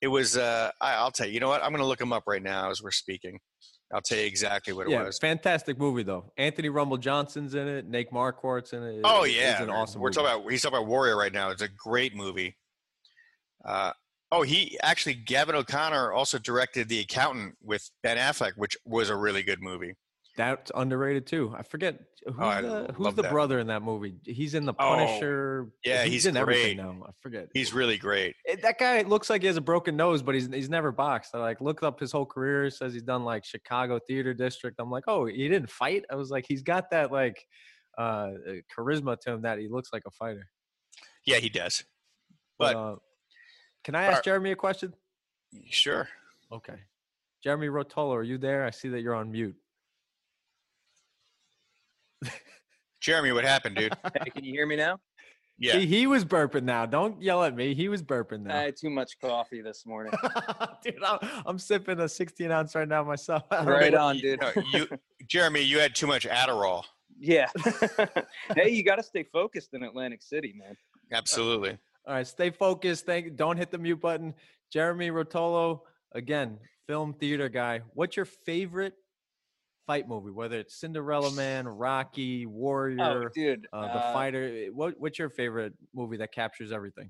[0.01, 0.38] It was.
[0.38, 1.34] Uh, I, I'll tell you.
[1.34, 1.61] You know what?
[1.61, 3.39] I'm going to look them up right now as we're speaking.
[3.93, 5.19] I'll tell you exactly what it yeah, was.
[5.19, 6.32] fantastic movie though.
[6.38, 7.86] Anthony Rumble Johnson's in it.
[7.86, 9.01] Nate Marquardt's in it.
[9.03, 9.99] Oh yeah, it's an awesome.
[9.99, 10.15] We're movie.
[10.15, 11.49] talking about he's talking about Warrior right now.
[11.49, 12.55] It's a great movie.
[13.66, 13.91] Uh,
[14.32, 19.16] oh, he actually Gavin O'Connor also directed The Accountant with Ben Affleck, which was a
[19.16, 19.93] really good movie.
[20.38, 21.53] That's underrated too.
[21.57, 24.16] I forget who's I the who's the brother in that movie.
[24.26, 25.68] He's in the Oh, Punisher.
[25.84, 26.86] yeah, he's in everything great.
[26.86, 27.03] now.
[27.05, 27.49] I forget.
[27.53, 28.38] He's really great.
[28.47, 31.36] Eh, that guy looks like he has a broken nose, but he's he's never boxed.
[31.36, 32.70] I like looked up his whole career.
[32.70, 34.78] Says he's done like Chicago Theater District.
[34.80, 36.05] I'm like, oh, he didn't fight.
[36.09, 37.45] I was like, he's got that like
[37.97, 38.32] uh uh,
[38.74, 40.47] charisma to him that he looks like a fighter.
[41.26, 41.84] Yeah, he does.
[42.57, 42.95] But But uh,
[43.84, 44.23] can I ask Alright.
[44.23, 44.93] Jeremy a question?
[45.69, 46.07] sure.
[46.51, 46.75] Okay,
[47.43, 48.65] Jeremy Rotolo, are you there?
[48.65, 49.55] I see that you're on mute.
[53.01, 53.93] Jeremy, what happened, dude?
[54.03, 54.99] Hey, can you hear me now?
[55.61, 55.77] Yeah.
[55.77, 56.88] He, he was burping now.
[56.88, 57.75] Don't yell at me.
[57.75, 58.57] He was burping now.
[58.57, 60.11] I had too much coffee this morning.
[60.84, 63.43] dude, I'm, I'm sipping a 16 ounce right now myself.
[63.51, 64.41] I don't know right on, dude.
[64.41, 64.88] No, you,
[65.27, 66.84] Jeremy, you had too much Adderall.
[67.19, 67.47] Yeah.
[68.55, 70.75] hey, you got to stay focused in Atlantic City, man.
[71.13, 71.77] Absolutely.
[72.07, 73.05] All right, stay focused.
[73.05, 73.35] Thank.
[73.35, 74.33] Don't hit the mute button.
[74.71, 75.81] Jeremy Rotolo,
[76.13, 77.81] again, film theater guy.
[77.93, 78.93] What's your favorite
[79.85, 80.31] fight movie?
[80.31, 83.67] Whether it's Cinderella Man, Rocky, Oh, Warrior, dude.
[83.73, 84.65] uh, The uh, Fighter.
[84.73, 87.09] What What's your favorite movie that captures everything?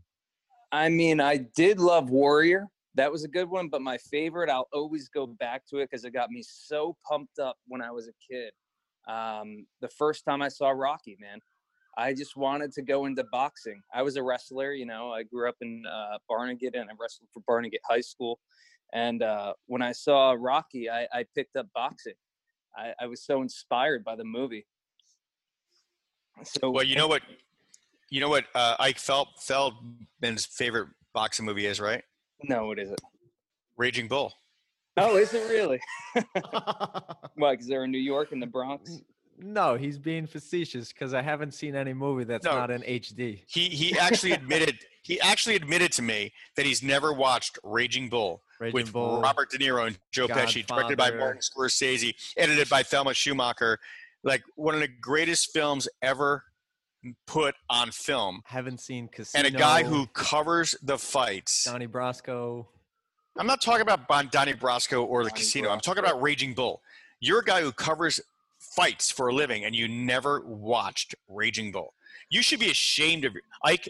[0.72, 2.68] I mean, I did love Warrior.
[2.96, 6.04] That was a good one, but my favorite, I'll always go back to it because
[6.04, 8.52] it got me so pumped up when I was a kid.
[9.08, 11.40] Um, the first time I saw Rocky, man,
[11.98, 13.82] I just wanted to go into boxing.
[13.94, 15.12] I was a wrestler, you know.
[15.12, 18.40] I grew up in uh, Barnegat and I wrestled for Barnegat High School.
[18.94, 22.14] And uh, when I saw Rocky, I, I picked up boxing.
[22.76, 24.66] I, I was so inspired by the movie.
[26.44, 27.22] So Well, you know what?
[28.14, 32.04] You know what uh, Ike Fel- Feldman's favorite boxing movie is, right?
[32.44, 33.00] no, what is it?
[33.78, 34.34] Raging Bull.
[34.98, 35.80] Oh, is it really?
[37.36, 37.54] Why?
[37.54, 39.00] Because they're in New York in the Bronx.
[39.44, 42.54] No, he's being facetious because I haven't seen any movie that's No.
[42.54, 43.42] not in HD.
[43.48, 48.44] He he actually admitted he actually admitted to me that he's never watched Raging Bull
[48.60, 52.84] Raging with Bull, Robert De Niro and Joe Pesci, directed by Martin Scorsese, edited by
[52.84, 53.78] Thelma Schoonmaker.
[54.24, 56.44] Like one of the greatest films ever
[57.26, 58.44] put on film.
[58.46, 59.44] haven't seen Casino.
[59.46, 61.64] And a guy who covers the fights.
[61.64, 62.68] Donnie Brasco.
[63.38, 65.70] I'm not talking about Bon Donnie Brasco or the Donnie casino.
[65.72, 66.84] I'm talking about Raging Bull.
[67.20, 68.22] You're a guy who covers
[68.76, 71.94] fights for a living and you never watched Raging Bull.
[72.30, 73.90] You should be ashamed of your Ike.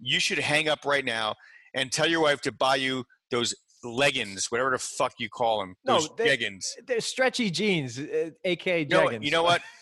[0.00, 1.34] You should hang up right now
[1.74, 5.74] and tell your wife to buy you those leggings, whatever the fuck you call them.
[5.84, 6.74] No, Those they- leggings.
[6.86, 9.62] They're stretchy jeans, uh, aka You know, you know what?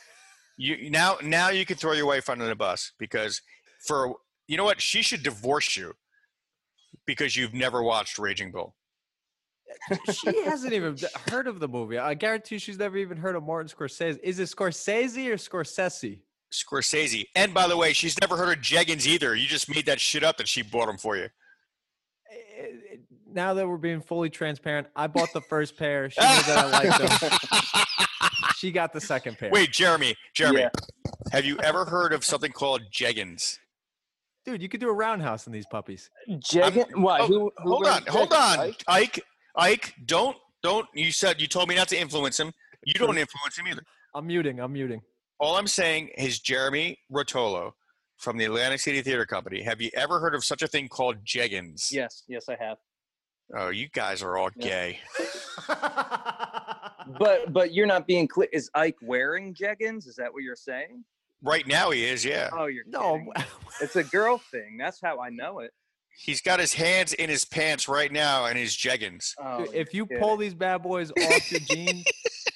[0.61, 3.41] You now now you can throw your wife under the bus because
[3.87, 4.17] for
[4.49, 5.93] you know what she should divorce you
[7.07, 8.75] because you've never watched Raging Bull.
[10.13, 10.97] She hasn't even
[11.31, 11.99] heard of the movie.
[11.99, 14.19] I guarantee she's never even heard of Martin Scorsese.
[14.23, 16.21] Is it Scorsese or Scorsese?
[16.53, 17.27] Scorsese.
[17.35, 19.35] And by the way, she's never heard of Jeggins either.
[19.35, 21.29] You just made that shit up that she bought them for you.
[22.33, 22.97] Eh, eh,
[23.31, 26.09] Now that we're being fully transparent, I bought the first pair.
[26.11, 27.39] She knew that I liked them.
[28.57, 29.51] She got the second pair.
[29.53, 30.71] Wait, Jeremy, Jeremy, Yeah.
[31.31, 33.57] have you ever heard of something called Jeggins?
[34.45, 36.11] dude, you could do a roundhouse in these puppies.
[36.29, 36.87] Jeggin?
[36.97, 37.19] Why?
[37.21, 38.83] Oh, who, who hold wears on, hold on, Ike?
[38.89, 39.21] Ike,
[39.59, 40.87] Ike, don't, don't.
[40.95, 42.53] You said you told me not to influence him.
[42.85, 43.83] You don't influence him either.
[44.15, 44.61] I'm muting.
[44.61, 45.03] I'm muting.
[45.41, 47.73] All I'm saying is Jeremy Rotolo
[48.19, 49.63] from the Atlantic City Theater Company.
[49.63, 51.91] Have you ever heard of such a thing called Jeggins?
[51.93, 52.79] Yes, yes, I have.
[53.57, 54.67] Oh, you guys are all Yeah.
[54.67, 55.01] gay.
[57.19, 58.49] But but you're not being clear.
[58.53, 60.07] Is Ike wearing jeggings?
[60.07, 61.05] Is that what you're saying?
[61.43, 62.51] Right now he is, yeah.
[62.53, 63.33] Oh, you're no, kidding.
[63.81, 64.77] It's a girl thing.
[64.79, 65.71] That's how I know it.
[66.17, 69.35] He's got his hands in his pants right now and his jeggings.
[69.43, 70.39] Oh, if you pull kidding.
[70.41, 72.05] these bad boys off your jeans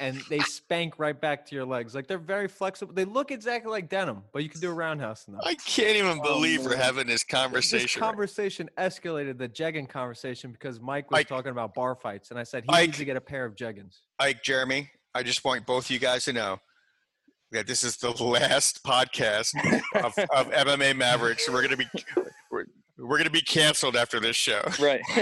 [0.01, 2.93] and they spank right back to your legs, like they're very flexible.
[2.93, 5.43] They look exactly like denim, but you can do a roundhouse in them.
[5.45, 6.79] I can't even Oh, believe we're man.
[6.79, 8.01] having this This conversation.
[8.03, 12.41] right conversation escalated the jegging conversation because Mike was Ike- talking about bar fights, and
[12.41, 13.99] I said he Ike- needs to get a pair of jeggings.
[14.19, 16.59] Ike, Jeremy, I just want both you guys to know
[17.53, 19.55] that this is the last podcast
[19.95, 21.49] of, of MMA Mavericks.
[21.49, 21.87] We're gonna be
[23.13, 24.63] we're, we're gonna be canceled after this show.
[24.81, 25.01] right.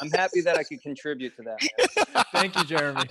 [0.00, 1.58] I'm happy that I could contribute to that.
[2.14, 2.24] man.
[2.32, 3.02] Thank you, Jeremy.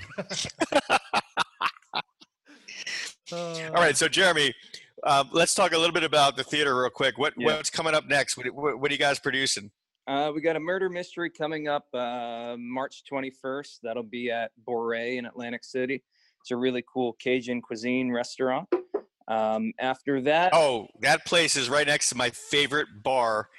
[3.31, 4.53] All right, so Jeremy,
[5.03, 7.17] uh, let's talk a little bit about the theater real quick.
[7.17, 7.55] What Yeah.
[7.55, 8.37] what's coming up next?
[8.37, 9.71] What, what, what are you guys producing?
[10.05, 13.79] Uh, we got a murder mystery coming up uh, March 21st.
[13.81, 16.03] That'll be at Bourré in Atlantic City.
[16.41, 18.67] It's a really cool Cajun cuisine restaurant.
[19.27, 23.49] Um, after that, Oh, that place is right next to my favorite bar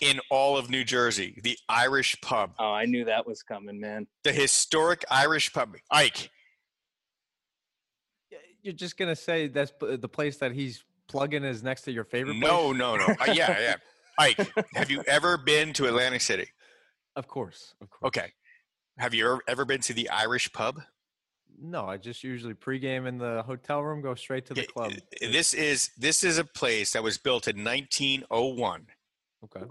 [0.00, 4.06] in all of New Jersey, the Irish Pub, Oh, I knew that was coming, man.
[4.24, 5.76] the historic Irish Pub.
[5.90, 6.30] Ike,
[8.62, 12.40] You're just gonna say that's the place that he's plugging is next to your favorite
[12.40, 12.50] place?
[12.50, 13.04] no, no, no.
[13.04, 13.74] Uh, yeah, yeah.
[14.18, 16.46] Ike, have you ever been to Atlantic City?
[17.16, 18.08] Of course, of course.
[18.08, 18.32] Okay.
[18.98, 20.80] Have you ever, ever been to the Irish Pub?
[21.60, 24.92] No, I just usually pregame in the hotel room, go straight to the club.
[24.92, 28.86] uh, This is this is a place that was built in 1901.
[29.44, 29.64] Okay.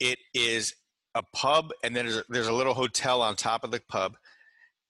[0.00, 0.74] It is
[1.14, 4.16] a pub, and then there's a, there's a little hotel on top of the pub,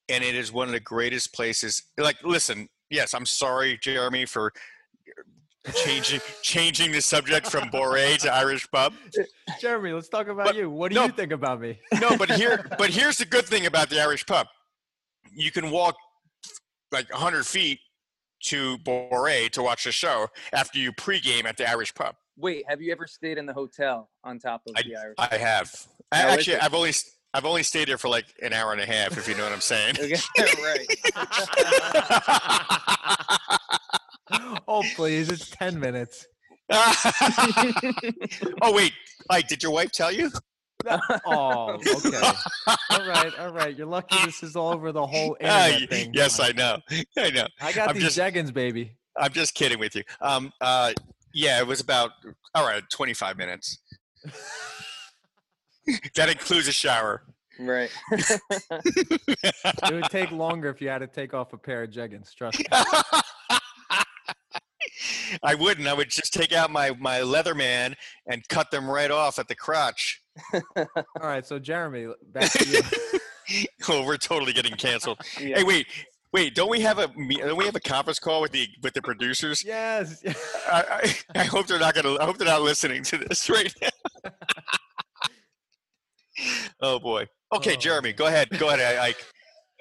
[0.09, 1.83] and it is one of the greatest places.
[1.99, 4.53] Like, listen, yes, I'm sorry, Jeremy, for
[5.85, 8.95] changing changing the subject from Bourré to Irish pub.
[9.61, 10.71] Jeremy, let's talk about But- you.
[10.71, 11.05] What do no.
[11.07, 11.79] you think about me?
[12.01, 14.47] No, but here, but here's the good thing about the Irish pub:
[15.33, 15.95] you can walk
[16.93, 17.81] like 100 feet
[18.45, 22.15] to Bourré to watch the show after you pregame at the Irish pub.
[22.39, 25.15] Wait, have you ever stayed in the hotel on top of I, the Irish?
[25.19, 25.75] I have.
[26.13, 26.57] I, actually.
[26.57, 26.93] I've only
[27.33, 29.53] I've only stayed there for like an hour and a half, if you know what
[29.53, 29.97] I'm saying.
[30.63, 30.87] Right.
[34.69, 36.27] oh, please, it's ten minutes.
[36.71, 38.93] oh wait,
[39.31, 40.31] Ike, did your wife tell you?
[41.27, 42.33] Oh, okay.
[42.91, 43.77] all right, all right.
[43.77, 46.11] You're lucky this is all over the whole Ah, internet y- thing.
[46.15, 46.79] yes, I know.
[47.19, 47.47] I know.
[47.61, 48.93] I got I'm these just- Jeggins, baby.
[49.19, 50.03] I'm just kidding with you.
[50.21, 50.93] Um, uh,
[51.33, 52.11] yeah, it was about
[52.55, 53.79] all right, 25 minutes.
[56.15, 57.23] that includes a shower.
[57.59, 57.91] right.
[58.13, 62.35] It would take longer if you had to take off a pair of jeggings.
[62.35, 62.65] Trust me.
[65.43, 65.87] I wouldn't.
[65.89, 67.95] I would just take out my my Leatherman
[68.27, 70.23] and cut them right off at the crotch.
[70.77, 70.87] All
[71.23, 72.81] right, so Jeremy, back to you.
[73.89, 75.19] oh, we're totally getting canceled.
[75.41, 75.59] Yeah.
[75.59, 75.87] Hey, wait,
[76.33, 76.55] wait.
[76.55, 79.63] Don't we have a don't we have a conference call with the with the producers?
[79.65, 80.23] yes.
[80.71, 82.17] I, I, I hope they're not gonna.
[82.21, 84.31] I hope they're not listening to this right now.
[86.81, 87.27] oh boy.
[87.53, 88.49] Okay, Oh, Jeremy, go ahead.
[88.59, 89.25] Go ahead, Ike.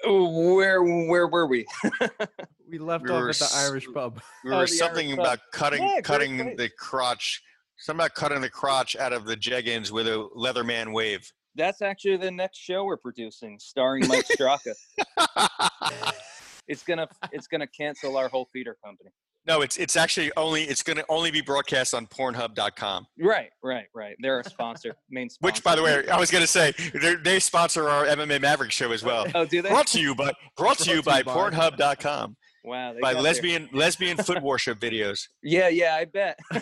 [0.04, 1.66] Oh, where where were we?
[2.70, 4.20] We left We off at the Irish pub.
[4.44, 6.58] We Oh, were the something about cutting Yeah, great, cutting great.
[6.58, 7.42] the crotch.
[7.78, 11.30] Something about cutting the crotch out of the jeggings with a Leatherman wave.
[11.54, 14.74] That's actually the next show we're producing, starring Mike Straka.
[16.68, 19.10] it's gonna it's gonna cancel our whole feeder company.
[19.46, 23.06] No, it's it's actually only it's going to only be broadcast on Pornhub.com.
[23.20, 24.16] Right, right, right.
[24.18, 25.52] They're a sponsor, main sponsor.
[25.52, 28.72] Which, by the way, I was going to say they they sponsor our MMA Maverick
[28.72, 29.24] show as well.
[29.36, 29.68] oh, do they?
[29.68, 33.12] Brought to you by brought to you by Brought to you by- Pornhub.com Wow, by
[33.12, 35.28] got their- lesbian lesbian foot worship videos.
[35.42, 36.38] Yeah, yeah, I bet.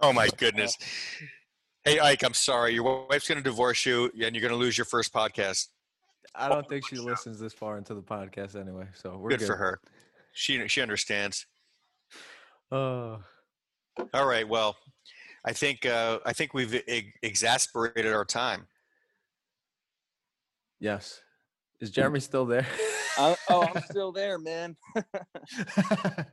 [0.00, 0.76] Oh my goodness.
[1.84, 2.74] Hey Ike, I'm sorry.
[2.74, 5.68] Your wife's going to divorce you, and you're going to lose your first podcast.
[6.34, 9.46] I don't think she listens this far into the podcast anyway, so we're Good, good.
[9.46, 9.80] for her.
[10.32, 11.46] She she understands.
[12.70, 13.16] Uh,
[14.14, 14.46] All right.
[14.48, 14.76] Well,
[15.44, 18.66] I think uh, I think we've e- exasperated our time.
[20.78, 21.20] yes.
[21.80, 22.66] Is Jeremy still there?
[23.18, 24.76] I, oh, I'm still there, man.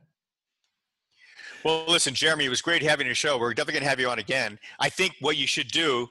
[1.64, 3.38] Well, listen, Jeremy, it was great having your show.
[3.38, 4.58] We're definitely going to have you on again.
[4.80, 6.08] I think what you should do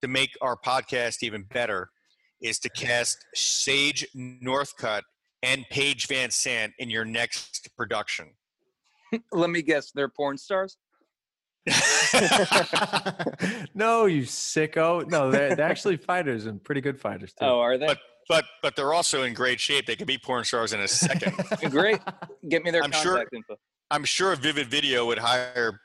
[0.00, 1.88] to make our podcast even better
[2.40, 5.02] is to cast Sage Northcutt
[5.44, 8.32] and Paige VanZant in your next production.
[9.32, 10.76] Let me guess, they're porn stars.
[13.72, 15.08] no, you sicko.
[15.08, 17.44] No, they're, they're actually fighters and pretty good fighters too.
[17.44, 17.86] Oh, are they?
[17.86, 19.86] But but but they're also in great shape.
[19.86, 21.34] They could be porn stars in a second.
[21.70, 22.00] Great.
[22.48, 23.56] Get me their I'm contact sure- info.
[23.90, 25.80] I'm sure Vivid Video would hire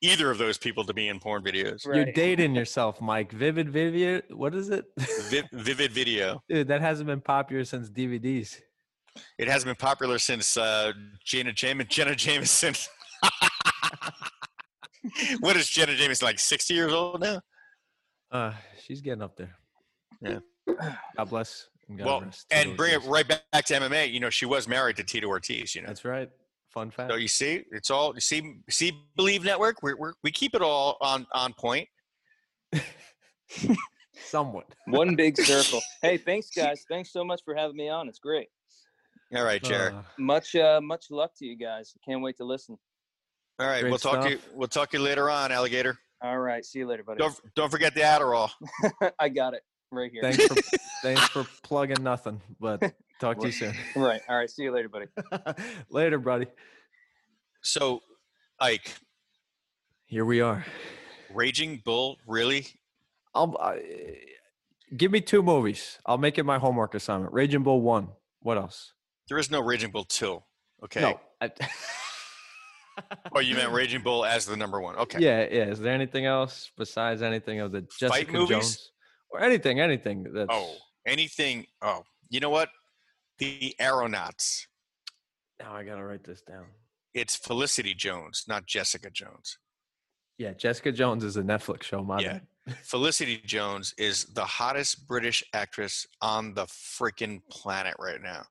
[0.00, 1.84] either of those people to be in porn videos.
[1.84, 3.30] You're dating yourself, Mike.
[3.32, 4.24] Vivid Vivid.
[4.30, 4.86] What is it?
[4.98, 6.42] Vi- Vivid Video.
[6.48, 8.58] Dude, that hasn't been popular since DVDs.
[9.38, 10.92] It hasn't been popular since uh,
[11.24, 11.88] Jenna Jameson.
[11.90, 12.74] Jenna Jameson.
[15.40, 16.38] what is Jenna Jameson like?
[16.38, 17.40] Sixty years old now?
[18.30, 18.52] Uh,
[18.82, 19.56] she's getting up there.
[20.22, 20.38] Yeah.
[21.16, 21.68] God bless.
[21.88, 24.12] And God well, and Tito bring it right back, back to MMA.
[24.12, 25.74] You know, she was married to Tito Ortiz.
[25.74, 26.28] You know, That's right.
[26.70, 27.10] Fun fact.
[27.10, 28.56] so you see, it's all you see.
[28.70, 29.82] See, Believe Network.
[29.82, 31.88] We we we keep it all on on point.
[34.14, 34.66] Somewhat.
[34.86, 35.80] One big circle.
[36.00, 36.84] Hey, thanks, guys.
[36.88, 38.08] Thanks so much for having me on.
[38.08, 38.48] It's great.
[39.34, 39.94] All right, Jared.
[39.94, 41.94] Uh, Much, uh, much luck to you guys.
[42.06, 42.76] Can't wait to listen.
[43.58, 44.38] all right, great we'll talk to you.
[44.54, 45.98] We'll talk to you later on, alligator.
[46.22, 46.64] All right.
[46.64, 47.18] See you later, buddy.
[47.18, 48.50] Don't don't forget the Adderall.
[49.18, 49.62] I got it
[49.92, 50.22] right here.
[50.22, 50.54] thanks for
[51.02, 52.40] thanks for plugging nothing.
[52.58, 52.80] But
[53.20, 53.74] talk to you soon.
[53.96, 54.20] Right.
[54.28, 54.50] All right.
[54.50, 55.06] See you later, buddy.
[55.90, 56.46] Later, buddy.
[57.62, 58.00] So,
[58.58, 58.92] Ike,
[60.06, 60.64] Here we are.
[61.32, 62.66] Raging Bull, really?
[63.34, 63.80] I'll I,
[64.96, 65.98] give me two movies.
[66.04, 67.32] I'll make it my homework assignment.
[67.32, 68.08] Raging Bull one.
[68.40, 68.92] What else?
[69.28, 70.42] There is no Raging Bull two.
[70.84, 71.00] Okay.
[71.00, 71.20] No.
[71.40, 71.50] I,
[73.34, 74.96] oh, you meant Raging Bull as the number one?
[74.96, 75.20] Okay.
[75.20, 75.64] Yeah, yeah.
[75.64, 78.48] Is there anything else besides anything of the Jessica movies?
[78.48, 78.92] Jones
[79.32, 80.74] or anything, anything that's Oh,
[81.06, 81.66] anything.
[81.82, 82.68] Oh, you know what?
[83.38, 84.66] The Aeronauts.
[85.60, 86.66] Now I gotta write this down.
[87.14, 89.58] It's Felicity Jones, not Jessica Jones.
[90.38, 92.02] Yeah, Jessica Jones is a Netflix show.
[92.02, 92.40] My Yeah.
[92.82, 98.42] Felicity Jones is the hottest British actress on the freaking planet right now.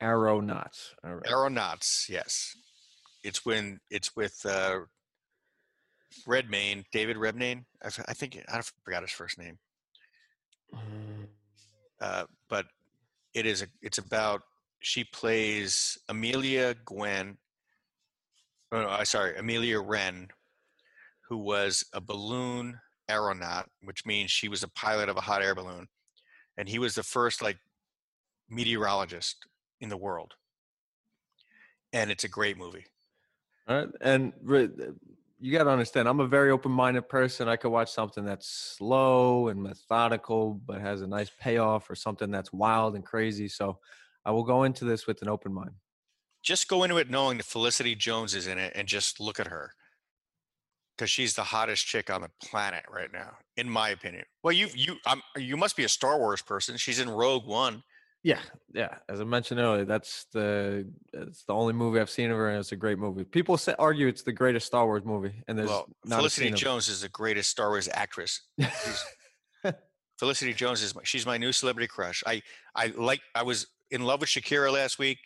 [0.00, 0.94] Aeronauts.
[1.04, 1.26] All right.
[1.30, 2.56] Aeronauts, yes.
[3.22, 4.80] It's when it's with uh,
[6.26, 7.64] Redmayne, David Redmayne.
[7.82, 9.58] I, f- I think I forgot his first name,
[10.74, 11.26] Mm,
[12.00, 12.66] uh, but
[13.34, 13.66] it is a.
[13.82, 14.42] It's about
[14.80, 17.36] she plays Amelia Gwen.
[18.72, 20.28] Oh, no, I sorry, Amelia Wren,
[21.28, 22.78] who was a balloon
[23.10, 25.88] aeronaut, which means she was a pilot of a hot air balloon,
[26.56, 27.58] and he was the first like
[28.48, 29.36] meteorologist
[29.80, 30.34] in the world.
[31.92, 32.86] And it's a great movie.
[33.68, 33.88] All right.
[34.00, 34.32] And
[35.42, 37.48] you got to understand, I'm a very open minded person.
[37.48, 42.30] I could watch something that's slow and methodical, but has a nice payoff, or something
[42.30, 43.48] that's wild and crazy.
[43.48, 43.80] So
[44.24, 45.72] I will go into this with an open mind.
[46.42, 49.48] just go into it knowing that Felicity Jones is in it and just look at
[49.48, 49.72] her.
[50.96, 54.24] Because she's the hottest chick on the planet right now, in my opinion.
[54.42, 56.76] Well, you you um, you must be a Star Wars person.
[56.76, 57.82] She's in Rogue One.
[58.24, 58.38] Yeah,
[58.72, 58.98] yeah.
[59.08, 62.58] As I mentioned earlier, that's the it's the only movie I've seen of her, and
[62.60, 63.24] it's a great movie.
[63.24, 67.00] People say, argue it's the greatest Star Wars movie, and there's well, Felicity Jones is
[67.00, 68.42] the greatest Star Wars actress.
[68.60, 69.04] She's-
[70.18, 72.22] Felicity Jones is my, she's my new celebrity crush.
[72.26, 72.42] I
[72.76, 75.18] I like I was in love with Shakira last week.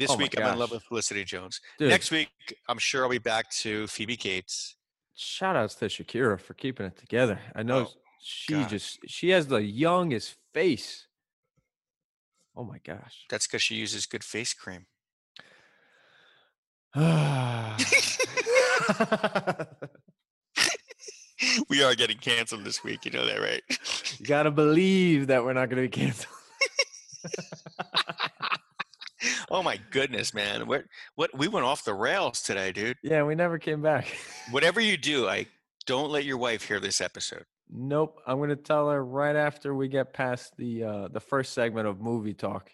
[0.00, 1.60] This Oh week I'm in love with Felicity Jones.
[1.78, 2.28] Dude, Next week
[2.68, 4.76] I'm sure I'll be back to Phoebe Cates.
[5.14, 7.38] shout outs to Shakira for keeping it together.
[7.54, 8.68] I know Oh, she God.
[8.68, 11.06] just she has the youngest face.
[12.58, 13.24] Oh my gosh.
[13.30, 14.86] That's because she uses good face cream.
[21.68, 23.04] we are getting canceled this week.
[23.04, 23.62] You know that, right?
[24.18, 26.34] you gotta believe that we're not gonna be canceled.
[29.50, 30.66] oh my goodness, man!
[30.66, 30.82] What
[31.14, 32.96] what we went off the rails today, dude.
[33.02, 34.08] yeah, we never came back.
[34.50, 35.46] Whatever you do, I
[35.86, 37.44] don't let your wife hear this episode.
[37.70, 38.20] Nope.
[38.26, 42.00] I'm gonna tell her right after we get past the uh the first segment of
[42.00, 42.70] movie talk.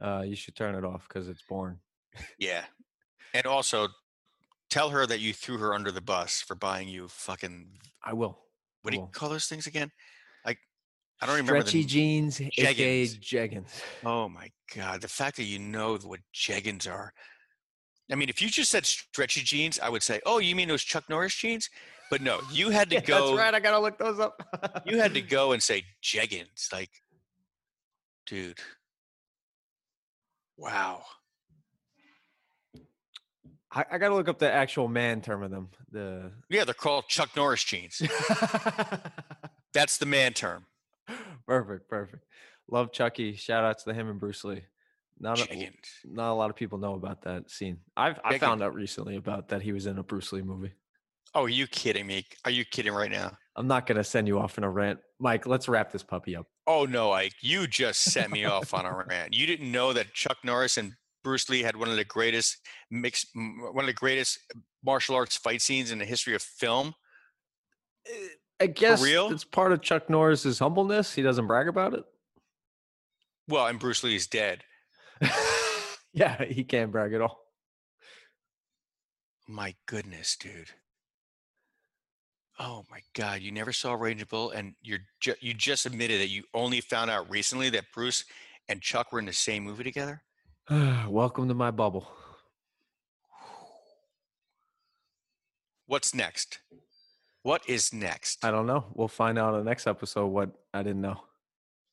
[0.00, 1.78] Uh you should turn it off because it's boring.
[2.38, 2.64] Yeah,
[3.34, 3.88] and also
[4.70, 7.68] tell her that you threw her under the bus for buying you fucking
[8.02, 8.38] I will.
[8.82, 9.90] what do you call those things again?
[10.44, 10.58] Like
[11.20, 11.88] I don't remember Stretchy the.
[11.88, 13.18] jeans, aka Jeggings.
[13.20, 13.82] jeggings.
[14.04, 17.12] Oh my god, the fact that you know what jeggings are.
[18.10, 20.82] I mean, if you just said stretchy jeans, I would say, "Oh, you mean those
[20.82, 21.68] Chuck Norris jeans?"
[22.10, 23.26] But no, you had to Yeah, go.
[23.28, 23.54] That's right.
[23.54, 24.82] I gotta look those up.
[24.86, 26.90] You had to go and say jeggings, like,
[28.26, 28.58] dude.
[30.56, 31.02] Wow.
[33.72, 35.68] I, I gotta look up the actual man term of them.
[35.92, 38.02] The Yeah, they're called Chuck Norris jeans.
[39.72, 40.66] That's the man term.
[41.46, 42.24] perfect, perfect.
[42.68, 43.34] Love Chucky.
[43.36, 44.62] Shout outs to him and Bruce Lee.
[45.20, 45.74] Not a, Jeggings.
[46.04, 47.78] not a lot of people know about that scene.
[47.96, 48.40] I've I Jeggings.
[48.40, 50.72] found out recently about that he was in a Bruce Lee movie.
[51.34, 52.26] Oh, are you kidding me?
[52.44, 53.36] Are you kidding right now?
[53.56, 55.46] I'm not gonna send you off in a rant, Mike.
[55.46, 56.46] Let's wrap this puppy up.
[56.66, 59.34] Oh no, Ike, you just set me off on a rant.
[59.34, 62.58] You didn't know that Chuck Norris and Bruce Lee had one of the greatest
[62.90, 64.38] mix, one of the greatest
[64.84, 66.94] martial arts fight scenes in the history of film.
[68.06, 68.28] Eh,
[68.60, 69.30] I guess real?
[69.30, 71.14] it's part of Chuck Norris's humbleness.
[71.14, 72.04] He doesn't brag about it.
[73.48, 74.62] Well, and Bruce Lee is dead.
[76.12, 77.40] yeah, he can't brag at all.
[79.48, 80.70] My goodness, dude.
[82.62, 83.40] Oh my God!
[83.40, 87.10] You never saw Raging Bull, and you're ju- you just admitted that you only found
[87.10, 88.26] out recently that Bruce
[88.68, 90.22] and Chuck were in the same movie together.
[91.08, 92.06] Welcome to my bubble.
[95.86, 96.58] What's next?
[97.42, 98.44] What is next?
[98.44, 98.84] I don't know.
[98.92, 101.18] We'll find out in the next episode what I didn't know.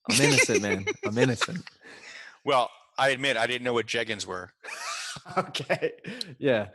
[0.09, 0.86] I'm innocent, man.
[1.05, 1.63] I'm innocent.
[2.43, 4.51] Well, I admit I didn't know what jeggings were.
[5.38, 5.93] okay.
[6.38, 6.68] Yeah.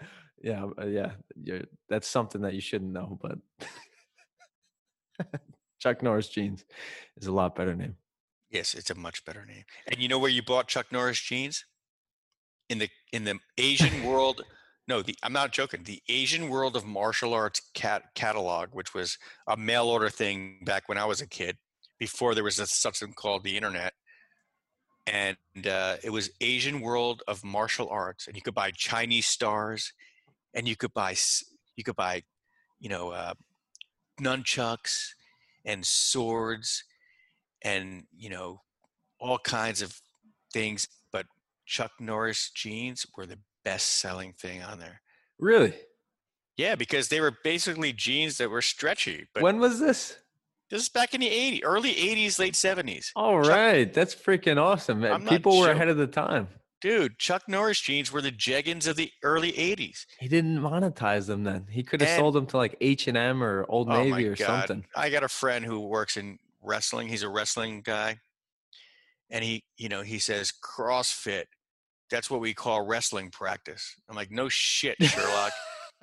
[0.43, 0.67] Yeah.
[0.79, 1.13] uh, Yeah.
[1.89, 3.39] That's something that you shouldn't know, but
[5.81, 6.65] Chuck Norris jeans
[7.17, 7.97] is a lot better name.
[8.51, 9.65] Yes, it's a much better name.
[9.87, 11.65] And you know where you bought Chuck Norris jeans?
[12.69, 14.43] In the in the Asian world.
[14.89, 15.85] No, the I'm not joking.
[15.85, 19.17] The Asian World of Martial Arts cat, catalog, which was
[19.47, 21.57] a mail order thing back when I was a kid,
[21.99, 23.95] before there was a, such thing called the internet.
[25.07, 25.37] And
[25.67, 29.93] uh, it was Asian World of Martial Arts, and you could buy Chinese stars,
[30.55, 31.15] and you could buy
[31.77, 32.23] you could buy,
[32.81, 33.35] you know, uh,
[34.21, 35.09] nunchucks
[35.65, 36.85] and swords
[37.63, 38.61] and you know
[39.21, 40.01] all kinds of
[40.53, 41.25] things but
[41.67, 45.01] chuck norris jeans were the best selling thing on there.
[45.39, 45.75] Really?
[46.57, 49.27] Yeah, because they were basically jeans that were stretchy.
[49.33, 50.17] But when was this?
[50.71, 53.11] This is back in the 80s, early 80s, late 70s.
[53.15, 55.01] All Chuck- right, that's freaking awesome.
[55.01, 55.27] man.
[55.27, 56.49] People were ahead of the time.
[56.83, 60.05] Dude, Chuck Norris jeans were the jeggings of the early 80s.
[60.19, 61.69] He didn't monetize them then.
[61.71, 64.27] He could have And- sold them to like H and M or Old Oh Navy
[64.27, 64.47] or God.
[64.69, 64.85] something.
[64.97, 67.09] I got a friend who works in wrestling.
[67.09, 68.19] He's a wrestling guy.
[69.31, 71.45] And he, you know, he says CrossFit.
[72.11, 73.95] That's what we call wrestling practice.
[74.09, 75.53] I'm like, no shit, Sherlock.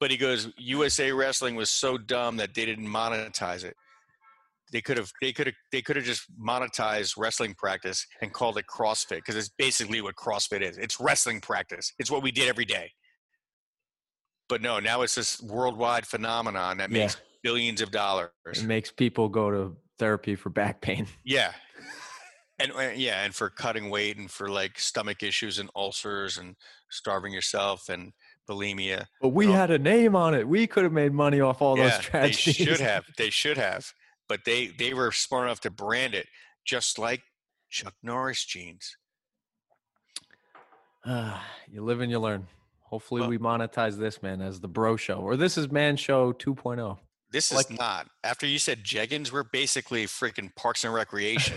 [0.00, 3.76] but he goes, USA Wrestling was so dumb that they didn't monetize it.
[4.72, 8.58] They could have, they could have, they could have just monetized wrestling practice and called
[8.58, 10.76] it CrossFit because it's basically what CrossFit is.
[10.76, 11.92] It's wrestling practice.
[11.98, 12.90] It's what we did every day.
[14.48, 16.98] But no, now it's this worldwide phenomenon that Yeah.
[17.04, 18.30] makes billions of dollars.
[18.54, 21.06] It makes people go to therapy for back pain.
[21.24, 21.52] Yeah.
[22.58, 26.56] And uh, yeah, and for cutting weight and for like stomach issues and ulcers and
[26.90, 28.14] starving yourself and
[28.48, 29.04] bulimia.
[29.20, 30.48] But we had a name on it.
[30.48, 32.46] We could have made money off all yeah, those tragedies.
[32.56, 33.04] They should have.
[33.18, 33.92] They should have.
[34.28, 36.26] But they they were smart enough to brand it
[36.64, 37.22] just like
[37.70, 38.96] Chuck Norris jeans.
[41.04, 42.48] Ah, you live and you learn.
[42.80, 46.28] Hopefully, Well- we monetize this, man, as the bro show, or this is man show
[46.28, 46.32] oh.
[46.32, 46.98] 2.0.
[47.30, 48.08] This is Like- not.
[48.24, 51.56] After you said jeggings, we're basically freaking Parks and Recreation.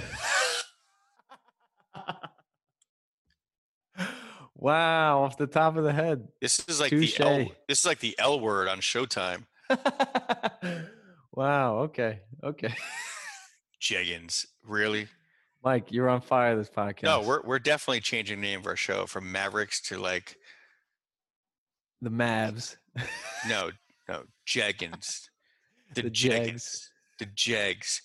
[4.55, 6.28] wow, off the top of the head.
[6.41, 9.45] This is like the L, this is like the L word on Showtime.
[11.40, 11.78] wow.
[11.80, 12.20] Okay.
[12.44, 12.74] Okay.
[13.82, 15.08] Jeggings, really?
[15.64, 17.04] Mike, you're on fire this podcast.
[17.04, 20.36] No, we're we're definitely changing the name of our show from Mavericks to like
[22.02, 22.76] the Mavs.
[23.48, 23.72] no
[24.10, 25.30] no Jeggins,
[25.96, 28.02] the, The Jeggins, the Jegs.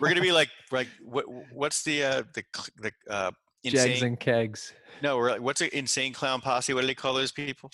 [0.00, 2.42] We're gonna be like like what what's the uh the
[2.78, 3.30] the uh
[3.62, 4.72] insane Jegs and kegs.
[5.02, 6.74] no we're like what's an insane clown posse?
[6.74, 7.70] What do they call those people?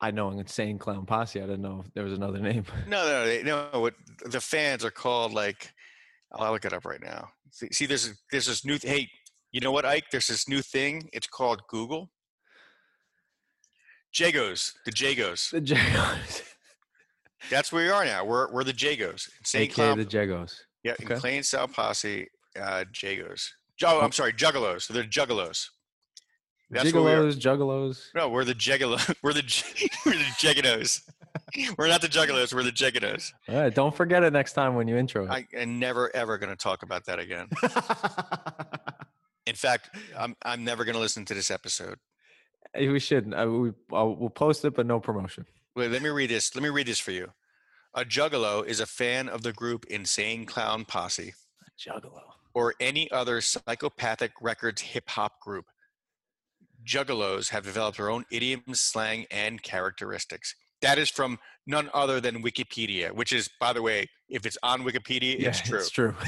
[0.00, 1.40] I know an insane clown posse.
[1.40, 2.64] I didn't know if there was another name.
[2.86, 3.94] No no they, no what
[4.24, 5.72] the fans are called like
[6.32, 7.28] I'll look it up right now.
[7.50, 9.08] See, see there's there's this new th- hey
[9.50, 12.10] you know what Ike there's this new thing it's called Google.
[14.14, 15.50] Jagos, the Jagos.
[15.50, 16.42] The Jagos.
[17.50, 18.24] That's where we are now.
[18.24, 19.28] We're we're the Jagos.
[19.40, 20.54] Insane clown the Jagos.
[20.82, 21.14] Yeah, Okay.
[21.14, 22.26] in Plain South Posse,
[22.60, 23.48] uh, Jagos.
[23.84, 24.88] Oh, I'm sorry, Juggalos.
[24.88, 25.66] They're Juggalos.
[26.70, 26.92] That's we.
[26.92, 28.06] Gigolos, Juggalos.
[28.14, 29.14] No, we're the Juggalos.
[29.22, 29.42] We're the
[30.06, 31.00] we're the Juggalos.
[31.78, 32.52] we're not the Juggalos.
[32.52, 33.32] We're the Juggalos.
[33.48, 35.30] All right, don't forget it next time when you intro it.
[35.30, 37.48] I am never ever going to talk about that again.
[39.46, 41.98] In fact, I'm I'm never going to listen to this episode.
[42.78, 43.32] We should.
[43.32, 45.46] Uh, we, uh, we'll post it, but no promotion.
[45.74, 46.54] Wait, let me read this.
[46.54, 47.32] Let me read this for you.
[47.94, 51.32] A Juggalo is a fan of the group Insane Clown Posse.
[51.78, 52.20] Juggalo.
[52.54, 55.64] or any other psychopathic records hip hop group.
[56.86, 60.54] Juggalos have developed their own idioms, slang, and characteristics.
[60.80, 64.82] That is from none other than Wikipedia, which is, by the way, if it's on
[64.82, 65.78] Wikipedia, it's true.
[65.78, 66.14] It's true.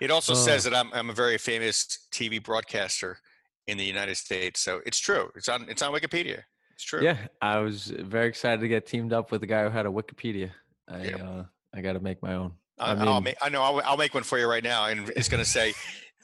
[0.00, 0.36] It also Oh.
[0.36, 3.18] says that I'm, I'm a very famous TV broadcaster
[3.66, 5.30] in the United States, so it's true.
[5.36, 6.42] It's on it's on Wikipedia.
[6.74, 7.02] It's true.
[7.02, 9.90] yeah, I was very excited to get teamed up with the guy who had a
[9.90, 10.50] Wikipedia.
[10.88, 11.16] I Yeah.
[11.16, 11.44] uh,
[11.74, 12.52] I got to make my own.
[12.78, 13.62] I, I I will make, I know.
[13.62, 15.74] I'll, I'll make one for you right now, and it's going to say,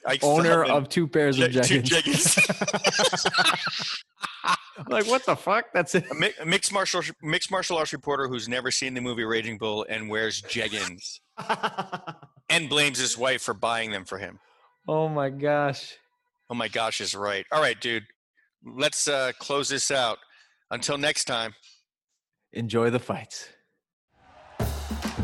[0.07, 2.39] Ike Owner of two pairs of Je- two jeggings.
[2.39, 3.99] jeggings.
[4.89, 5.67] like what the fuck?
[5.75, 6.05] That's it.
[6.11, 9.85] a a mixed martial mixed martial arts reporter who's never seen the movie Raging Bull
[9.89, 11.21] and wears jeggings
[12.49, 14.39] and blames his wife for buying them for him.
[14.87, 15.97] oh my gosh.
[16.51, 17.45] Oh my gosh, is right.
[17.53, 18.05] All right, dude.
[18.65, 20.19] Let's uh, close this out.
[20.71, 21.55] Until next time.
[22.55, 23.49] Enjoy the fights.